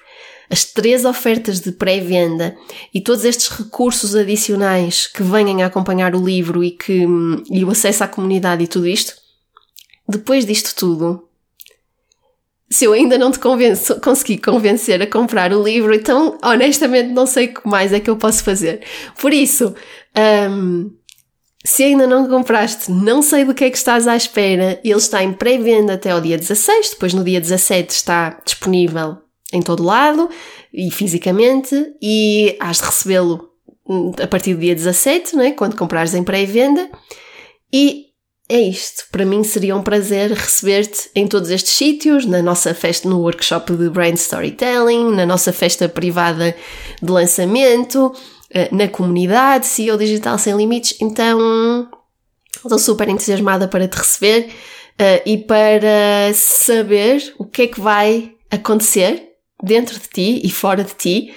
as 0.51 0.65
três 0.65 1.05
ofertas 1.05 1.61
de 1.61 1.71
pré-venda 1.71 2.57
e 2.93 3.01
todos 3.01 3.25
estes 3.25 3.49
recursos 3.51 4.17
adicionais 4.17 5.07
que 5.07 5.23
venham 5.23 5.61
a 5.61 5.67
acompanhar 5.67 6.17
o 6.17 6.25
livro 6.25 6.65
e, 6.65 6.73
que, 6.73 7.07
e 7.49 7.65
o 7.65 7.71
acesso 7.71 8.03
à 8.03 8.09
comunidade 8.09 8.65
e 8.65 8.67
tudo 8.67 8.89
isto, 8.89 9.23
depois 10.09 10.45
disto 10.45 10.75
tudo, 10.75 11.29
se 12.71 12.85
eu 12.85 12.93
ainda 12.93 13.17
não 13.17 13.31
te 13.31 13.39
convenço, 13.39 14.01
consegui 14.01 14.39
convencer 14.39 15.01
a 15.01 15.07
comprar 15.07 15.53
o 15.53 15.63
livro, 15.63 15.95
então 15.95 16.39
honestamente 16.43 17.11
não 17.11 17.27
sei 17.27 17.47
o 17.47 17.55
que 17.55 17.69
mais 17.69 17.93
é 17.93 18.01
que 18.01 18.11
eu 18.11 18.17
posso 18.17 18.43
fazer. 18.43 18.83
Por 19.21 19.33
isso, 19.33 19.75
um, 20.51 20.91
se 21.65 21.83
ainda 21.85 22.07
não 22.07 22.29
compraste, 22.29 22.91
não 22.91 23.23
sei 23.23 23.45
do 23.45 23.55
que 23.55 23.65
é 23.65 23.71
que 23.71 23.77
estás 23.77 24.07
à 24.07 24.17
espera. 24.17 24.81
Ele 24.85 24.99
está 24.99 25.23
em 25.23 25.33
pré-venda 25.33 25.95
até 25.95 26.11
ao 26.11 26.21
dia 26.21 26.37
16, 26.37 26.91
depois 26.91 27.15
no 27.15 27.25
dia 27.25 27.41
17 27.41 27.91
está 27.91 28.39
disponível 28.45 29.19
em 29.53 29.63
todo 29.63 29.83
lado 29.83 30.29
e 30.73 30.91
fisicamente 30.91 31.95
e 32.03 32.57
has 32.61 32.79
de 32.79 32.85
recebê-lo 32.85 33.51
hum, 33.89 34.13
a 34.21 34.27
partir 34.27 34.55
do 34.55 34.61
dia 34.61 34.75
17, 34.75 35.37
né, 35.37 35.53
quando 35.53 35.77
comprares 35.77 36.13
em 36.13 36.25
pré-venda. 36.25 36.91
E 37.73 38.07
é 38.49 38.61
isto. 38.61 39.05
Para 39.11 39.25
mim 39.25 39.43
seria 39.43 39.75
um 39.75 39.83
prazer 39.83 40.31
receber-te 40.33 41.11
em 41.15 41.27
todos 41.27 41.51
estes 41.51 41.73
sítios, 41.73 42.27
na 42.27 42.43
nossa 42.43 42.75
festa, 42.75 43.09
no 43.09 43.21
workshop 43.21 43.75
de 43.75 43.89
Brain 43.89 44.15
Storytelling, 44.15 45.15
na 45.15 45.25
nossa 45.25 45.53
festa 45.53 45.89
privada 45.89 46.55
de 47.03 47.11
lançamento, 47.11 48.15
eh, 48.51 48.69
na 48.71 48.87
comunidade 48.89 49.67
CEO 49.67 49.97
Digital 49.97 50.39
Sem 50.39 50.57
Limites, 50.57 50.97
então 51.01 51.89
estou 52.55 52.79
super 52.79 53.09
entusiasmada 53.09 53.67
para 53.67 53.89
te 53.89 53.97
receber 53.97 54.49
uh, 55.01 55.23
e 55.27 55.39
para 55.39 56.33
saber 56.35 57.35
o 57.39 57.45
que 57.45 57.63
é 57.63 57.67
que 57.67 57.81
vai 57.81 58.33
acontecer 58.51 59.31
dentro 59.63 59.99
de 59.99 60.09
ti 60.09 60.41
e 60.45 60.51
fora 60.51 60.85
de 60.85 60.95
ti 60.95 61.35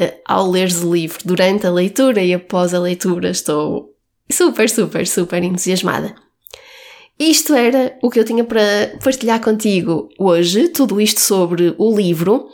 uh, 0.00 0.12
ao 0.24 0.50
leres 0.50 0.82
o 0.82 0.94
livro, 0.94 1.18
durante 1.24 1.66
a 1.66 1.70
leitura 1.70 2.22
e 2.22 2.32
após 2.34 2.74
a 2.74 2.78
leitura. 2.78 3.30
Estou 3.30 3.94
super, 4.30 4.68
super, 4.68 5.06
super 5.06 5.42
entusiasmada. 5.42 6.14
Isto 7.20 7.52
era 7.52 7.98
o 8.02 8.08
que 8.08 8.18
eu 8.18 8.24
tinha 8.24 8.42
para 8.42 8.96
partilhar 9.04 9.42
contigo 9.42 10.08
hoje, 10.18 10.68
tudo 10.68 10.98
isto 10.98 11.20
sobre 11.20 11.74
o 11.76 11.94
livro. 11.94 12.48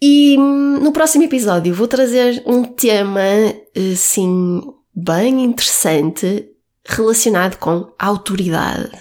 E 0.00 0.36
hum, 0.38 0.78
no 0.80 0.92
próximo 0.92 1.24
episódio 1.24 1.74
vou 1.74 1.88
trazer 1.88 2.40
um 2.46 2.62
tema, 2.62 3.20
assim, 3.92 4.62
bem 4.94 5.42
interessante 5.42 6.48
relacionado 6.86 7.56
com 7.56 7.92
autoridade. 7.98 8.92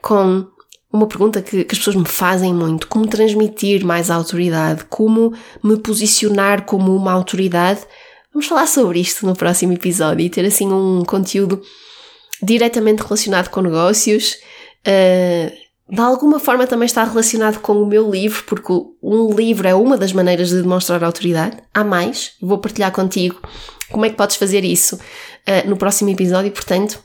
Com 0.00 0.46
uma 0.90 1.06
pergunta 1.06 1.42
que, 1.42 1.62
que, 1.62 1.74
as 1.74 1.78
pessoas 1.78 1.96
me 1.96 2.08
fazem 2.08 2.54
muito: 2.54 2.88
como 2.88 3.06
transmitir 3.06 3.84
mais 3.84 4.10
autoridade? 4.10 4.86
Como 4.86 5.34
me 5.62 5.76
posicionar 5.76 6.64
como 6.64 6.96
uma 6.96 7.12
autoridade? 7.12 7.80
Vamos 8.32 8.46
falar 8.48 8.66
sobre 8.66 8.98
isto 9.00 9.26
no 9.26 9.36
próximo 9.36 9.74
episódio 9.74 10.24
e 10.24 10.30
ter 10.30 10.46
assim 10.46 10.72
um 10.72 11.04
conteúdo 11.04 11.60
diretamente 12.42 13.02
relacionado 13.02 13.48
com 13.48 13.60
negócios. 13.60 14.38
Uh, 14.86 15.68
de 15.90 16.00
alguma 16.00 16.38
forma 16.38 16.66
também 16.66 16.86
está 16.86 17.02
relacionado 17.04 17.60
com 17.60 17.72
o 17.72 17.86
meu 17.86 18.10
livro, 18.10 18.44
porque 18.44 18.72
um 19.02 19.34
livro 19.34 19.66
é 19.66 19.74
uma 19.74 19.96
das 19.96 20.12
maneiras 20.12 20.50
de 20.50 20.60
demonstrar 20.60 21.02
autoridade. 21.02 21.56
Há 21.72 21.82
mais, 21.82 22.32
vou 22.40 22.58
partilhar 22.58 22.92
contigo 22.92 23.40
como 23.90 24.04
é 24.04 24.10
que 24.10 24.16
podes 24.16 24.36
fazer 24.36 24.64
isso 24.64 24.96
uh, 24.96 25.68
no 25.68 25.76
próximo 25.76 26.10
episódio. 26.10 26.50
Portanto, 26.52 27.02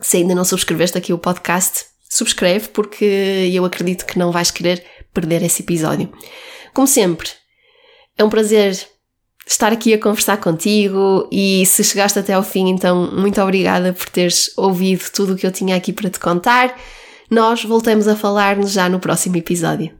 se 0.00 0.18
ainda 0.18 0.34
não 0.34 0.44
subscreveste 0.44 0.98
aqui 0.98 1.12
o 1.12 1.18
podcast, 1.18 1.86
subscreve, 2.08 2.68
porque 2.68 3.50
eu 3.52 3.64
acredito 3.64 4.04
que 4.04 4.18
não 4.18 4.32
vais 4.32 4.50
querer 4.50 4.84
perder 5.12 5.42
esse 5.42 5.62
episódio. 5.62 6.12
Como 6.74 6.86
sempre, 6.86 7.28
é 8.16 8.24
um 8.24 8.28
prazer 8.28 8.76
estar 9.48 9.72
aqui 9.72 9.94
a 9.94 9.98
conversar 9.98 10.36
contigo 10.36 11.26
e 11.32 11.64
se 11.64 11.82
chegaste 11.82 12.18
até 12.18 12.34
ao 12.34 12.42
fim, 12.42 12.68
então 12.68 13.10
muito 13.12 13.40
obrigada 13.40 13.94
por 13.94 14.08
teres 14.08 14.52
ouvido 14.56 15.04
tudo 15.12 15.32
o 15.32 15.36
que 15.36 15.46
eu 15.46 15.50
tinha 15.50 15.74
aqui 15.74 15.92
para 15.92 16.10
te 16.10 16.20
contar. 16.20 16.78
Nós 17.30 17.64
voltamos 17.64 18.06
a 18.06 18.14
falar-nos 18.14 18.70
já 18.70 18.88
no 18.88 19.00
próximo 19.00 19.36
episódio. 19.36 19.97